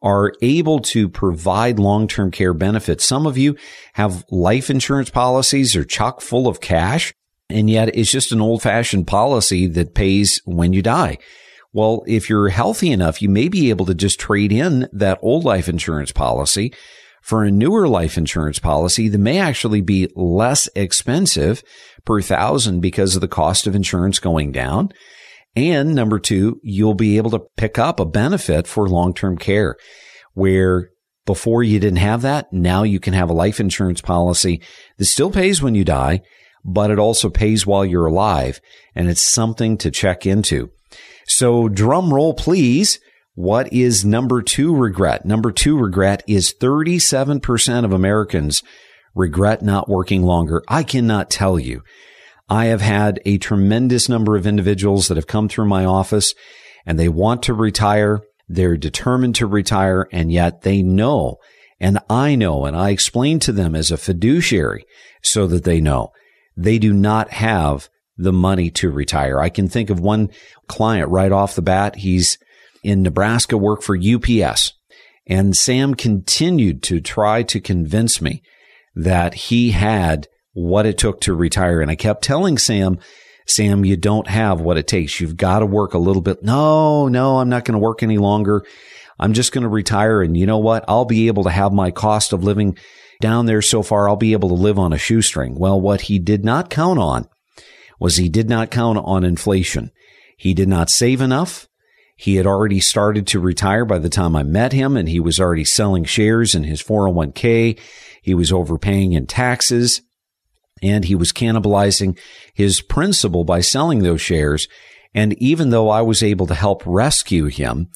are 0.02 0.32
able 0.42 0.78
to 0.78 1.08
provide 1.08 1.78
long-term 1.78 2.30
care 2.30 2.54
benefits. 2.54 3.04
Some 3.04 3.26
of 3.26 3.36
you 3.36 3.56
have 3.94 4.24
life 4.30 4.70
insurance 4.70 5.10
policies 5.10 5.74
are 5.74 5.84
chock 5.84 6.20
full 6.20 6.46
of 6.46 6.60
cash, 6.60 7.12
and 7.50 7.68
yet 7.68 7.94
it's 7.96 8.10
just 8.10 8.32
an 8.32 8.40
old-fashioned 8.40 9.06
policy 9.06 9.66
that 9.66 9.94
pays 9.94 10.40
when 10.44 10.72
you 10.72 10.82
die. 10.82 11.18
Well, 11.72 12.04
if 12.06 12.30
you're 12.30 12.48
healthy 12.48 12.90
enough, 12.90 13.20
you 13.20 13.28
may 13.28 13.48
be 13.48 13.70
able 13.70 13.86
to 13.86 13.94
just 13.94 14.20
trade 14.20 14.52
in 14.52 14.88
that 14.92 15.18
old 15.20 15.44
life 15.44 15.68
insurance 15.68 16.12
policy 16.12 16.72
for 17.20 17.44
a 17.44 17.50
newer 17.50 17.86
life 17.88 18.16
insurance 18.16 18.58
policy 18.58 19.08
that 19.08 19.18
may 19.18 19.38
actually 19.38 19.82
be 19.82 20.08
less 20.14 20.68
expensive 20.74 21.62
per 22.04 22.22
thousand 22.22 22.80
because 22.80 23.14
of 23.14 23.20
the 23.20 23.28
cost 23.28 23.66
of 23.66 23.74
insurance 23.74 24.18
going 24.18 24.50
down 24.50 24.90
and 25.58 25.94
number 25.94 26.18
two, 26.18 26.60
you'll 26.62 26.94
be 26.94 27.16
able 27.16 27.30
to 27.30 27.46
pick 27.56 27.78
up 27.78 28.00
a 28.00 28.06
benefit 28.06 28.66
for 28.66 28.88
long-term 28.88 29.38
care 29.38 29.76
where 30.34 30.90
before 31.26 31.62
you 31.62 31.78
didn't 31.78 31.98
have 31.98 32.22
that. 32.22 32.50
Now 32.52 32.84
you 32.84 33.00
can 33.00 33.12
have 33.12 33.28
a 33.28 33.34
life 33.34 33.60
insurance 33.60 34.00
policy 34.00 34.62
that 34.96 35.04
still 35.04 35.30
pays 35.30 35.60
when 35.60 35.74
you 35.74 35.84
die, 35.84 36.22
but 36.64 36.90
it 36.90 36.98
also 36.98 37.28
pays 37.28 37.66
while 37.66 37.84
you're 37.84 38.06
alive. 38.06 38.60
And 38.94 39.08
it's 39.08 39.30
something 39.32 39.76
to 39.78 39.90
check 39.90 40.24
into. 40.24 40.70
So 41.26 41.68
drum 41.68 42.12
roll, 42.12 42.34
please. 42.34 42.98
What 43.34 43.72
is 43.72 44.04
number 44.04 44.42
two 44.42 44.74
regret? 44.74 45.24
Number 45.26 45.52
two 45.52 45.78
regret 45.78 46.24
is 46.26 46.54
37% 46.60 47.84
of 47.84 47.92
Americans 47.92 48.62
regret 49.14 49.62
not 49.62 49.88
working 49.88 50.22
longer. 50.22 50.62
I 50.66 50.82
cannot 50.82 51.30
tell 51.30 51.58
you 51.58 51.82
I 52.48 52.66
have 52.66 52.80
had 52.80 53.20
a 53.24 53.38
tremendous 53.38 54.08
number 54.08 54.36
of 54.36 54.46
individuals 54.46 55.08
that 55.08 55.16
have 55.16 55.26
come 55.26 55.48
through 55.48 55.66
my 55.66 55.84
office 55.84 56.34
and 56.86 56.98
they 56.98 57.08
want 57.08 57.42
to 57.44 57.54
retire. 57.54 58.22
They're 58.48 58.76
determined 58.76 59.34
to 59.36 59.46
retire 59.46 60.08
and 60.12 60.32
yet 60.32 60.62
they 60.62 60.82
know 60.82 61.36
and 61.80 61.98
I 62.10 62.34
know 62.34 62.64
and 62.64 62.76
I 62.76 62.90
explain 62.90 63.38
to 63.40 63.52
them 63.52 63.74
as 63.74 63.90
a 63.90 63.96
fiduciary 63.96 64.84
so 65.22 65.46
that 65.46 65.64
they 65.64 65.80
know 65.80 66.12
they 66.56 66.78
do 66.78 66.92
not 66.92 67.30
have 67.30 67.88
the 68.16 68.32
money 68.32 68.70
to 68.70 68.90
retire. 68.90 69.38
I 69.38 69.48
can 69.48 69.68
think 69.68 69.90
of 69.90 70.00
one 70.00 70.30
client 70.66 71.08
right 71.08 71.30
off 71.30 71.54
the 71.54 71.62
bat. 71.62 71.96
He's 71.96 72.36
in 72.82 73.02
Nebraska, 73.02 73.56
work 73.56 73.82
for 73.82 73.96
UPS. 73.96 74.72
And 75.26 75.54
Sam 75.54 75.94
continued 75.94 76.82
to 76.84 77.00
try 77.00 77.42
to 77.44 77.60
convince 77.60 78.20
me 78.20 78.42
that 78.94 79.34
he 79.34 79.70
had 79.70 80.26
what 80.58 80.86
it 80.86 80.98
took 80.98 81.20
to 81.22 81.34
retire. 81.34 81.80
And 81.80 81.90
I 81.90 81.94
kept 81.94 82.24
telling 82.24 82.58
Sam, 82.58 82.98
Sam, 83.46 83.84
you 83.84 83.96
don't 83.96 84.28
have 84.28 84.60
what 84.60 84.76
it 84.76 84.86
takes. 84.86 85.20
You've 85.20 85.36
got 85.36 85.60
to 85.60 85.66
work 85.66 85.94
a 85.94 85.98
little 85.98 86.20
bit. 86.20 86.42
No, 86.42 87.08
no, 87.08 87.38
I'm 87.38 87.48
not 87.48 87.64
going 87.64 87.78
to 87.78 87.84
work 87.84 88.02
any 88.02 88.18
longer. 88.18 88.64
I'm 89.18 89.32
just 89.32 89.52
going 89.52 89.62
to 89.62 89.68
retire. 89.68 90.20
And 90.20 90.36
you 90.36 90.46
know 90.46 90.58
what? 90.58 90.84
I'll 90.88 91.04
be 91.04 91.28
able 91.28 91.44
to 91.44 91.50
have 91.50 91.72
my 91.72 91.90
cost 91.90 92.32
of 92.32 92.44
living 92.44 92.76
down 93.20 93.46
there 93.46 93.62
so 93.62 93.82
far. 93.82 94.08
I'll 94.08 94.16
be 94.16 94.32
able 94.32 94.48
to 94.50 94.54
live 94.54 94.78
on 94.78 94.92
a 94.92 94.98
shoestring. 94.98 95.58
Well, 95.58 95.80
what 95.80 96.02
he 96.02 96.18
did 96.18 96.44
not 96.44 96.70
count 96.70 96.98
on 96.98 97.28
was 97.98 98.16
he 98.16 98.28
did 98.28 98.48
not 98.48 98.70
count 98.70 98.98
on 98.98 99.24
inflation. 99.24 99.90
He 100.36 100.54
did 100.54 100.68
not 100.68 100.90
save 100.90 101.20
enough. 101.20 101.68
He 102.16 102.36
had 102.36 102.46
already 102.46 102.80
started 102.80 103.28
to 103.28 103.40
retire 103.40 103.84
by 103.84 103.98
the 103.98 104.08
time 104.08 104.34
I 104.34 104.42
met 104.42 104.72
him 104.72 104.96
and 104.96 105.08
he 105.08 105.20
was 105.20 105.40
already 105.40 105.64
selling 105.64 106.04
shares 106.04 106.54
in 106.54 106.64
his 106.64 106.82
401k. 106.82 107.78
He 108.22 108.34
was 108.34 108.52
overpaying 108.52 109.12
in 109.12 109.26
taxes 109.26 110.02
and 110.82 111.04
he 111.04 111.14
was 111.14 111.32
cannibalizing 111.32 112.18
his 112.54 112.80
principal 112.80 113.44
by 113.44 113.60
selling 113.60 114.00
those 114.00 114.20
shares. 114.20 114.68
And 115.14 115.34
even 115.34 115.70
though 115.70 115.88
I 115.88 116.02
was 116.02 116.22
able 116.22 116.46
to 116.46 116.54
help 116.54 116.82
rescue 116.84 117.46
him 117.46 117.88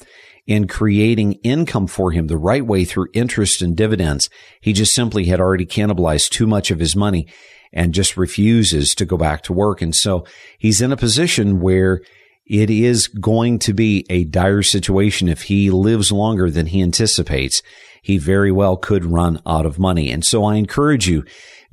in 0.45 0.67
creating 0.67 1.33
income 1.43 1.87
for 1.87 2.11
him 2.11 2.27
the 2.27 2.37
right 2.37 2.65
way 2.65 2.83
through 2.85 3.07
interest 3.13 3.61
and 3.61 3.77
dividends, 3.77 4.29
he 4.59 4.73
just 4.73 4.93
simply 4.93 5.25
had 5.25 5.39
already 5.39 5.65
cannibalized 5.65 6.29
too 6.29 6.47
much 6.47 6.71
of 6.71 6.79
his 6.79 6.95
money 6.95 7.27
and 7.71 7.93
just 7.93 8.17
refuses 8.17 8.93
to 8.95 9.05
go 9.05 9.17
back 9.17 9.41
to 9.43 9.53
work. 9.53 9.81
And 9.81 9.95
so 9.95 10.25
he's 10.57 10.81
in 10.81 10.91
a 10.91 10.97
position 10.97 11.59
where 11.59 12.01
it 12.45 12.69
is 12.69 13.07
going 13.07 13.59
to 13.59 13.73
be 13.73 14.05
a 14.09 14.25
dire 14.25 14.63
situation 14.63 15.29
if 15.29 15.43
he 15.43 15.69
lives 15.69 16.11
longer 16.11 16.51
than 16.51 16.67
he 16.67 16.81
anticipates. 16.81 17.61
He 18.01 18.17
very 18.17 18.51
well 18.51 18.75
could 18.75 19.05
run 19.05 19.41
out 19.45 19.65
of 19.65 19.79
money. 19.79 20.11
And 20.11 20.25
so 20.25 20.43
I 20.43 20.55
encourage 20.55 21.07
you 21.07 21.23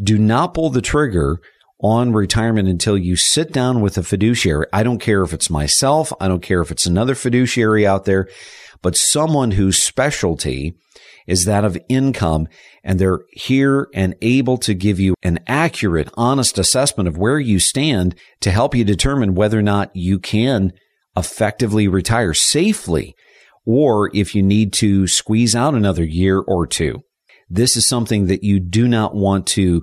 do 0.03 0.19
not 0.19 0.55
pull 0.55 0.71
the 0.71 0.83
trigger 0.83 1.41
on 1.83 2.13
retirement 2.13 2.69
until 2.69 2.97
you 2.97 3.17
sit 3.17 3.53
down 3.53 3.81
with 3.81 3.97
a 3.97 4.03
fiduciary. 4.03 4.67
I 4.73 4.83
don't 4.83 4.99
care 5.01 5.23
if 5.23 5.33
it's 5.33 5.51
myself. 5.51 6.13
I 6.21 6.29
don't 6.29 6.43
care 6.43 6.61
if 6.61 6.71
it's 6.71 6.87
another 6.87 7.15
fiduciary 7.15 7.87
out 7.87 8.05
there, 8.05 8.29
but 8.83 8.97
someone 8.97 9.53
whose 9.53 9.83
specialty 9.83 10.75
is 11.27 11.45
that 11.45 11.65
of 11.65 11.79
income 11.89 12.49
and 12.83 12.99
they're 12.99 13.21
here 13.31 13.89
and 13.95 14.15
able 14.21 14.59
to 14.59 14.75
give 14.75 14.99
you 14.99 15.15
an 15.23 15.39
accurate, 15.47 16.09
honest 16.15 16.59
assessment 16.59 17.09
of 17.09 17.17
where 17.17 17.39
you 17.39 17.59
stand 17.59 18.15
to 18.41 18.51
help 18.51 18.75
you 18.75 18.85
determine 18.85 19.35
whether 19.35 19.59
or 19.59 19.63
not 19.63 19.95
you 19.95 20.19
can 20.19 20.73
effectively 21.17 21.89
retire 21.89 22.35
safely 22.35 23.15
or 23.67 24.11
if 24.15 24.35
you 24.35 24.43
need 24.43 24.73
to 24.73 25.07
squeeze 25.07 25.55
out 25.55 25.75
another 25.75 26.05
year 26.05 26.39
or 26.39 26.67
two. 26.67 27.03
This 27.51 27.77
is 27.77 27.89
something 27.89 28.27
that 28.27 28.45
you 28.45 28.61
do 28.61 28.87
not 28.87 29.15
want 29.15 29.47
to 29.49 29.83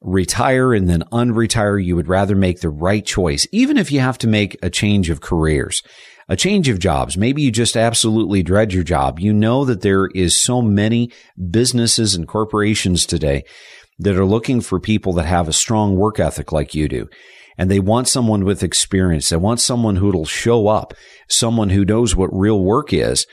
retire 0.00 0.72
and 0.72 0.88
then 0.88 1.04
unretire. 1.12 1.82
You 1.82 1.96
would 1.96 2.08
rather 2.08 2.34
make 2.34 2.60
the 2.60 2.70
right 2.70 3.04
choice, 3.04 3.46
even 3.52 3.76
if 3.76 3.92
you 3.92 4.00
have 4.00 4.18
to 4.18 4.26
make 4.26 4.56
a 4.62 4.70
change 4.70 5.10
of 5.10 5.20
careers, 5.20 5.82
a 6.28 6.36
change 6.36 6.68
of 6.70 6.78
jobs. 6.78 7.18
Maybe 7.18 7.42
you 7.42 7.50
just 7.50 7.76
absolutely 7.76 8.42
dread 8.42 8.72
your 8.72 8.84
job. 8.84 9.20
You 9.20 9.34
know 9.34 9.66
that 9.66 9.82
there 9.82 10.06
is 10.06 10.40
so 10.40 10.62
many 10.62 11.12
businesses 11.50 12.14
and 12.14 12.26
corporations 12.26 13.04
today 13.04 13.44
that 13.98 14.16
are 14.16 14.24
looking 14.24 14.60
for 14.60 14.80
people 14.80 15.12
that 15.14 15.26
have 15.26 15.46
a 15.46 15.52
strong 15.52 15.96
work 15.96 16.18
ethic 16.18 16.52
like 16.52 16.74
you 16.74 16.88
do. 16.88 17.08
And 17.56 17.70
they 17.70 17.80
want 17.80 18.08
someone 18.08 18.44
with 18.44 18.64
experience. 18.64 19.28
They 19.28 19.36
want 19.36 19.60
someone 19.60 19.96
who'll 19.96 20.24
show 20.24 20.66
up, 20.66 20.94
someone 21.28 21.70
who 21.70 21.84
knows 21.84 22.16
what 22.16 22.30
real 22.32 22.60
work 22.60 22.92
is. 22.92 23.26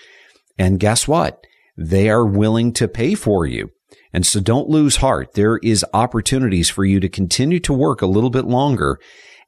And 0.60 0.80
guess 0.80 1.08
what? 1.08 1.44
They 1.78 2.10
are 2.10 2.26
willing 2.26 2.74
to 2.74 2.88
pay 2.88 3.16
for 3.16 3.46
you. 3.46 3.72
And 4.14 4.26
so 4.26 4.40
don't 4.40 4.70
lose 4.70 4.98
heart. 4.98 5.34
There 5.34 5.58
is 5.58 5.86
opportunities 5.94 6.70
for 6.70 6.84
you 6.84 7.00
to 7.00 7.10
continue 7.10 7.60
to 7.62 7.74
work 7.74 8.02
a 8.02 8.08
little 8.08 8.30
bit 8.30 8.46
longer 8.46 9.00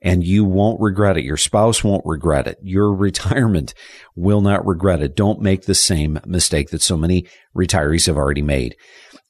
and 0.04 0.26
you 0.26 0.44
won't 0.44 0.82
regret 0.82 1.18
it. 1.18 1.24
Your 1.24 1.38
spouse 1.38 1.84
won't 1.84 2.06
regret 2.06 2.46
it. 2.46 2.60
Your 2.62 2.94
retirement 2.94 3.74
will 4.16 4.42
not 4.42 4.66
regret 4.66 5.02
it. 5.02 5.16
Don't 5.16 5.42
make 5.42 5.64
the 5.64 5.76
same 5.76 6.20
mistake 6.26 6.70
that 6.70 6.82
so 6.82 6.98
many 6.98 7.26
retirees 7.56 8.08
have 8.08 8.18
already 8.18 8.42
made. 8.42 8.76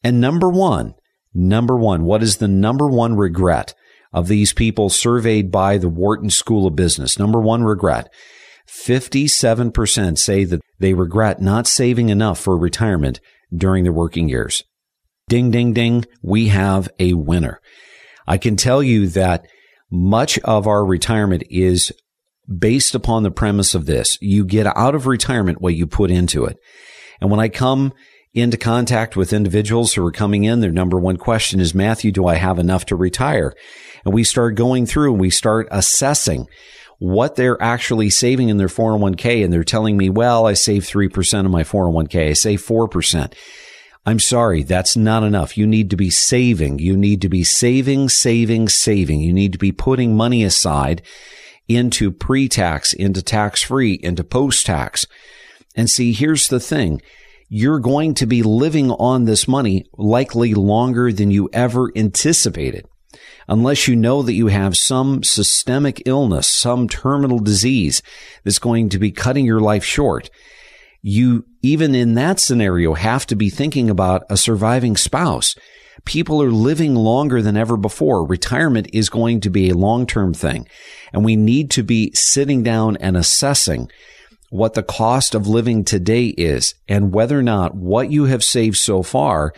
And 0.04 0.20
number 0.20 0.50
one, 0.50 0.96
number 1.34 1.78
one, 1.78 2.04
what 2.04 2.24
is 2.24 2.38
the 2.38 2.48
number 2.48 2.88
one 2.88 3.16
regret 3.16 3.74
of 4.12 4.28
these 4.28 4.52
people 4.52 4.90
surveyed 4.90 5.52
by 5.52 5.78
the 5.78 5.90
Wharton 5.90 6.30
School 6.30 6.68
of 6.68 6.76
Business? 6.76 7.18
Number 7.18 7.40
one 7.40 7.64
regret. 7.64 8.10
57% 8.68 10.18
say 10.18 10.44
that 10.44 10.62
they 10.80 10.94
regret 10.94 11.42
not 11.42 11.68
saving 11.68 12.10
enough 12.10 12.40
for 12.40 12.58
retirement 12.58 13.20
during 13.56 13.84
their 13.84 13.94
working 13.94 14.30
years. 14.30 14.64
Ding, 15.30 15.52
ding, 15.52 15.74
ding. 15.74 16.06
We 16.22 16.50
have 16.50 16.90
a 17.00 17.14
winner. 17.14 17.60
I 18.28 18.38
can 18.38 18.56
tell 18.56 18.82
you 18.82 19.08
that 19.10 19.46
much 19.92 20.40
of 20.40 20.68
our 20.68 20.86
retirement 20.86 21.44
is 21.50 21.92
based 22.58 22.96
upon 22.96 23.24
the 23.24 23.32
premise 23.32 23.74
of 23.76 23.86
this. 23.86 24.18
You 24.22 24.46
get 24.46 24.68
out 24.76 24.96
of 24.96 25.08
retirement 25.08 25.62
what 25.62 25.76
you 25.76 25.88
put 25.88 26.12
into 26.12 26.46
it. 26.46 26.58
And 27.22 27.30
when 27.30 27.40
I 27.40 27.48
come 27.48 27.94
into 28.34 28.58
contact 28.58 29.16
with 29.16 29.32
individuals 29.32 29.94
who 29.94 30.06
are 30.06 30.12
coming 30.12 30.44
in, 30.44 30.60
their 30.60 30.72
number 30.72 31.00
one 31.00 31.18
question 31.18 31.60
is, 31.60 31.76
Matthew, 31.76 32.12
do 32.12 32.26
I 32.26 32.36
have 32.36 32.60
enough 32.60 32.86
to 32.88 32.96
retire? 32.96 33.54
And 34.04 34.14
we 34.14 34.24
start 34.24 34.56
going 34.56 34.86
through 34.86 35.14
and 35.14 35.22
we 35.22 35.30
start 35.30 35.68
assessing 35.72 36.48
what 37.04 37.36
they're 37.36 37.62
actually 37.62 38.10
saving 38.10 38.48
in 38.48 38.56
their 38.56 38.70
401k. 38.70 39.44
And 39.44 39.52
they're 39.52 39.66
telling 39.66 39.98
me, 39.98 40.10
well, 40.10 40.48
I 40.48 40.54
save 40.54 40.84
3% 40.84 41.46
of 41.46 41.52
my 41.52 41.64
401k. 41.64 42.30
I 42.30 42.34
save 42.34 42.66
4%. 42.66 43.34
I'm 44.06 44.20
sorry, 44.20 44.64
that's 44.64 44.96
not 44.96 45.24
enough. 45.24 45.58
You 45.58 45.68
need 45.68 45.90
to 45.90 45.98
be 45.98 46.10
saving. 46.10 46.80
You 46.80 46.96
need 46.96 47.22
to 47.22 47.30
be 47.30 47.44
saving, 47.44 48.08
saving, 48.08 48.70
saving. 48.70 49.20
You 49.20 49.34
need 49.34 49.52
to 49.52 49.58
be 49.58 49.74
putting 49.74 50.16
money 50.16 50.46
aside 50.46 51.02
into 51.68 52.10
pre-tax, 52.10 52.94
into 52.94 53.22
tax-free, 53.22 54.00
into 54.02 54.24
post-tax. 54.24 55.06
And 55.76 55.90
see, 55.90 56.14
here's 56.14 56.48
the 56.48 56.60
thing. 56.60 57.02
You're 57.50 57.80
going 57.80 58.14
to 58.16 58.26
be 58.26 58.44
living 58.44 58.92
on 58.92 59.26
this 59.26 59.46
money 59.46 59.86
likely 59.98 60.54
longer 60.54 61.12
than 61.12 61.32
you 61.32 61.50
ever 61.52 61.92
anticipated. 61.98 62.88
Unless 63.48 63.88
you 63.88 63.96
know 63.96 64.22
that 64.22 64.34
you 64.34 64.48
have 64.48 64.78
some 64.78 65.24
systemic 65.24 66.04
illness, 66.06 66.48
some 66.48 66.88
terminal 66.88 67.40
disease 67.40 68.02
that's 68.44 68.60
going 68.60 68.90
to 68.90 69.00
be 69.00 69.12
cutting 69.12 69.46
your 69.46 69.60
life 69.60 69.84
short 69.84 70.30
you, 71.04 71.46
even 71.62 71.94
in 71.94 72.16
that 72.16 72.40
scenario, 72.40 72.94
have 72.94 73.28
to 73.28 73.36
be 73.36 73.50
thinking 73.50 73.90
about 73.90 74.24
a 74.30 74.38
surviving 74.38 74.96
spouse. 74.96 75.54
People 76.06 76.42
are 76.42 76.52
living 76.52 76.96
longer 76.96 77.42
than 77.42 77.58
ever 77.58 77.78
before. 77.78 78.26
Retirement 78.26 78.88
is 78.94 79.10
going 79.10 79.42
to 79.42 79.50
be 79.50 79.70
a 79.70 79.76
long-term 79.76 80.34
thing. 80.34 80.68
And 81.12 81.24
we 81.24 81.36
need 81.36 81.70
to 81.72 81.84
be 81.84 82.12
sitting 82.14 82.64
down 82.64 82.98
and 82.98 83.18
assessing 83.18 83.92
what 84.50 84.74
the 84.74 84.84
cost 84.84 85.36
of 85.36 85.48
living 85.48 85.84
today 85.84 86.28
is 86.28 86.74
and 86.88 87.14
whether 87.14 87.38
or 87.38 87.44
not 87.44 87.76
what 87.76 88.10
you 88.10 88.26
have 88.26 88.44
saved 88.44 88.78
so 88.78 89.04
far 89.04 89.54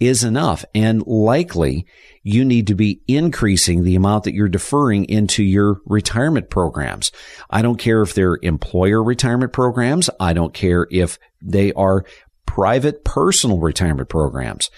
is 0.00 0.24
enough. 0.24 0.64
And 0.74 1.06
likely 1.06 1.86
you 2.22 2.44
need 2.44 2.66
to 2.68 2.74
be 2.74 3.00
increasing 3.08 3.82
the 3.82 3.96
amount 3.96 4.24
that 4.24 4.34
you're 4.34 4.48
deferring 4.48 5.04
into 5.06 5.42
your 5.42 5.80
retirement 5.86 6.50
programs. 6.50 7.10
I 7.50 7.62
don't 7.62 7.78
care 7.78 8.02
if 8.02 8.14
they're 8.14 8.38
employer 8.42 9.02
retirement 9.02 9.52
programs. 9.52 10.10
I 10.20 10.32
don't 10.32 10.54
care 10.54 10.86
if 10.90 11.18
they 11.40 11.72
are 11.72 12.04
private 12.46 13.04
personal 13.04 13.58
retirement 13.58 14.08
programs. 14.08 14.70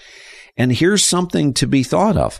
And 0.57 0.71
here's 0.71 1.05
something 1.05 1.53
to 1.55 1.67
be 1.67 1.83
thought 1.83 2.17
of. 2.17 2.39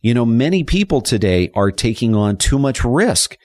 You 0.00 0.14
know, 0.14 0.26
many 0.26 0.64
people 0.64 1.00
today 1.00 1.50
are 1.54 1.70
taking 1.70 2.14
on 2.14 2.36
too 2.36 2.58
much 2.58 2.84
risk. 2.84 3.36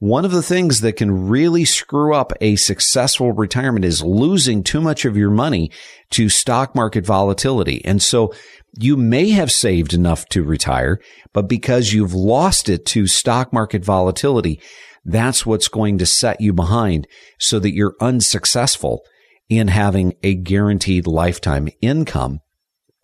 One 0.00 0.24
of 0.24 0.30
the 0.30 0.42
things 0.42 0.80
that 0.80 0.96
can 0.96 1.28
really 1.28 1.66
screw 1.66 2.14
up 2.14 2.32
a 2.40 2.56
successful 2.56 3.32
retirement 3.32 3.84
is 3.84 4.02
losing 4.02 4.62
too 4.62 4.80
much 4.80 5.04
of 5.04 5.14
your 5.14 5.28
money 5.28 5.70
to 6.12 6.30
stock 6.30 6.74
market 6.74 7.04
volatility. 7.04 7.84
And 7.84 8.02
so 8.02 8.32
you 8.78 8.96
may 8.96 9.28
have 9.30 9.52
saved 9.52 9.92
enough 9.92 10.24
to 10.30 10.42
retire, 10.42 11.00
but 11.34 11.50
because 11.50 11.92
you've 11.92 12.14
lost 12.14 12.70
it 12.70 12.86
to 12.86 13.06
stock 13.06 13.52
market 13.52 13.84
volatility, 13.84 14.58
that's 15.04 15.44
what's 15.44 15.68
going 15.68 15.98
to 15.98 16.06
set 16.06 16.40
you 16.40 16.54
behind 16.54 17.06
so 17.38 17.58
that 17.58 17.74
you're 17.74 17.96
unsuccessful 18.00 19.02
in 19.50 19.68
having 19.68 20.14
a 20.22 20.34
guaranteed 20.34 21.06
lifetime 21.06 21.68
income 21.82 22.40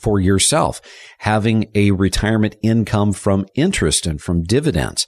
for 0.07 0.21
yourself, 0.21 0.81
having 1.19 1.69
a 1.75 1.91
retirement 1.91 2.55
income 2.63 3.13
from 3.13 3.45
interest 3.57 4.07
and 4.07 4.23
from 4.23 4.45
dividends. 4.45 5.05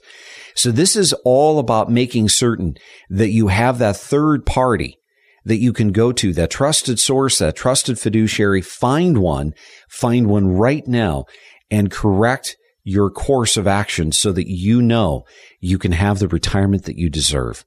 So 0.55 0.71
this 0.71 0.97
is 0.97 1.13
all 1.23 1.57
about 1.57 1.89
making 1.89 2.27
certain 2.27 2.75
that 3.09 3.29
you 3.29 3.47
have 3.47 3.77
that 3.77 3.95
third 3.95 4.45
party 4.45 4.99
that 5.45 5.55
you 5.55 5.71
can 5.71 5.93
go 5.93 6.11
to, 6.11 6.33
that 6.33 6.51
trusted 6.51 6.99
source, 6.99 7.39
that 7.39 7.55
trusted 7.55 7.97
fiduciary, 7.97 8.61
find 8.61 9.19
one, 9.19 9.53
find 9.87 10.27
one 10.27 10.49
right 10.49 10.85
now 10.85 11.23
and 11.71 11.89
correct 11.89 12.57
your 12.83 13.09
course 13.09 13.55
of 13.55 13.67
action 13.67 14.11
so 14.11 14.33
that 14.33 14.49
you 14.49 14.81
know 14.81 15.23
you 15.61 15.77
can 15.77 15.93
have 15.93 16.19
the 16.19 16.27
retirement 16.27 16.83
that 16.83 16.97
you 16.97 17.09
deserve. 17.09 17.63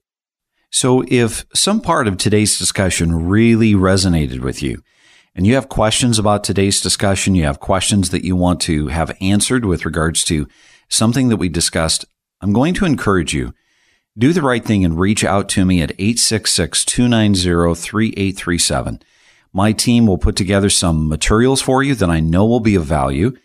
So 0.70 1.02
if 1.08 1.46
some 1.54 1.80
part 1.80 2.08
of 2.08 2.18
today's 2.18 2.58
discussion 2.58 3.26
really 3.26 3.72
resonated 3.72 4.40
with 4.40 4.62
you 4.62 4.82
and 5.34 5.46
you 5.46 5.54
have 5.54 5.68
questions 5.68 6.18
about 6.18 6.44
today's 6.44 6.80
discussion, 6.80 7.34
you 7.34 7.44
have 7.44 7.60
questions 7.60 8.10
that 8.10 8.24
you 8.24 8.36
want 8.36 8.60
to 8.62 8.88
have 8.88 9.16
answered 9.20 9.64
with 9.64 9.84
regards 9.84 10.24
to 10.24 10.46
something 10.88 11.28
that 11.28 11.38
we 11.38 11.48
discussed, 11.48 12.04
I'm 12.40 12.52
going 12.52 12.74
to 12.74 12.84
encourage 12.84 13.32
you 13.32 13.54
do 14.18 14.34
the 14.34 14.42
right 14.42 14.62
thing 14.62 14.84
and 14.84 15.00
reach 15.00 15.24
out 15.24 15.48
to 15.50 15.64
me 15.64 15.80
at 15.80 15.92
866 15.92 16.84
290 16.84 17.74
3837. 17.74 19.00
My 19.54 19.72
team 19.72 20.06
will 20.06 20.18
put 20.18 20.36
together 20.36 20.68
some 20.68 21.08
materials 21.08 21.62
for 21.62 21.82
you 21.82 21.94
that 21.94 22.10
I 22.10 22.20
know 22.20 22.44
will 22.44 22.60
be 22.60 22.74
of 22.74 22.84
value 22.84 23.36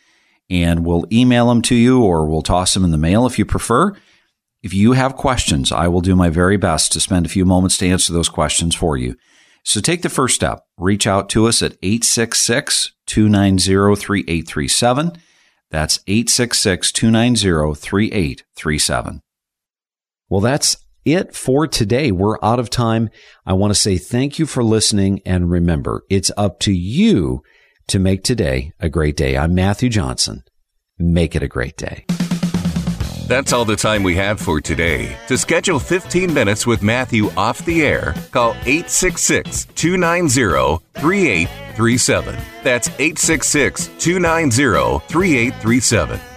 and 0.50 0.86
we'll 0.86 1.06
email 1.12 1.48
them 1.48 1.62
to 1.64 1.76
you 1.76 2.04
or 2.04 2.26
we'll 2.26 2.42
toss 2.42 2.74
them 2.74 2.84
in 2.84 2.92
the 2.92 2.98
mail 2.98 3.26
if 3.26 3.40
you 3.40 3.46
prefer. 3.46 3.94
If 4.62 4.74
you 4.74 4.94
have 4.94 5.16
questions, 5.16 5.72
I 5.72 5.88
will 5.88 6.02
do 6.02 6.16
my 6.16 6.30
very 6.30 6.58
best 6.58 6.92
to 6.94 7.00
spend 7.00 7.26
a 7.26 7.30
few 7.30 7.46
moments 7.46 7.78
to 7.78 7.88
answer 7.88 8.12
those 8.12 8.30
questions 8.30 8.76
for 8.76 8.98
you. 8.98 9.16
So 9.68 9.82
take 9.82 10.02
the 10.02 10.08
first 10.08 10.34
step. 10.34 10.64
Reach 10.78 11.06
out 11.06 11.28
to 11.32 11.46
us 11.46 11.62
at 11.62 11.74
866 11.84 12.94
290 13.06 13.96
3837. 13.98 15.12
That's 15.70 16.00
866 16.08 16.94
290 16.94 17.76
3837. 17.76 19.22
Well, 20.30 20.40
that's 20.40 20.78
it 21.04 21.36
for 21.36 21.68
today. 21.68 22.14
We're 22.14 22.38
out 22.42 22.60
of 22.60 22.70
time. 22.70 23.10
I 23.46 23.54
want 23.54 23.72
to 23.72 23.80
say 23.80 23.98
thank 23.98 24.40
you 24.40 24.46
for 24.46 24.64
listening. 24.64 25.20
And 25.26 25.52
remember, 25.52 26.04
it's 26.10 26.32
up 26.38 26.62
to 26.62 26.72
you 26.72 27.44
to 27.88 28.00
make 28.00 28.24
today 28.24 28.72
a 28.80 28.88
great 28.88 29.18
day. 29.18 29.38
I'm 29.38 29.54
Matthew 29.54 29.90
Johnson. 29.90 30.46
Make 30.98 31.36
it 31.36 31.44
a 31.44 31.48
great 31.50 31.76
day. 31.76 32.06
That's 33.28 33.52
all 33.52 33.66
the 33.66 33.76
time 33.76 34.04
we 34.04 34.16
have 34.16 34.40
for 34.40 34.62
today. 34.62 35.18
To 35.28 35.38
schedule 35.38 35.80
15 35.80 36.34
minutes 36.34 36.66
with 36.66 36.82
Matthew 36.82 37.30
off 37.36 37.64
the 37.66 37.86
air, 37.86 38.16
call 38.32 38.52
866 38.66 39.66
290 39.76 40.82
3837. 40.94 42.38
That's 42.64 42.88
866 42.88 43.88
290 44.00 45.00
3837. 45.10 46.37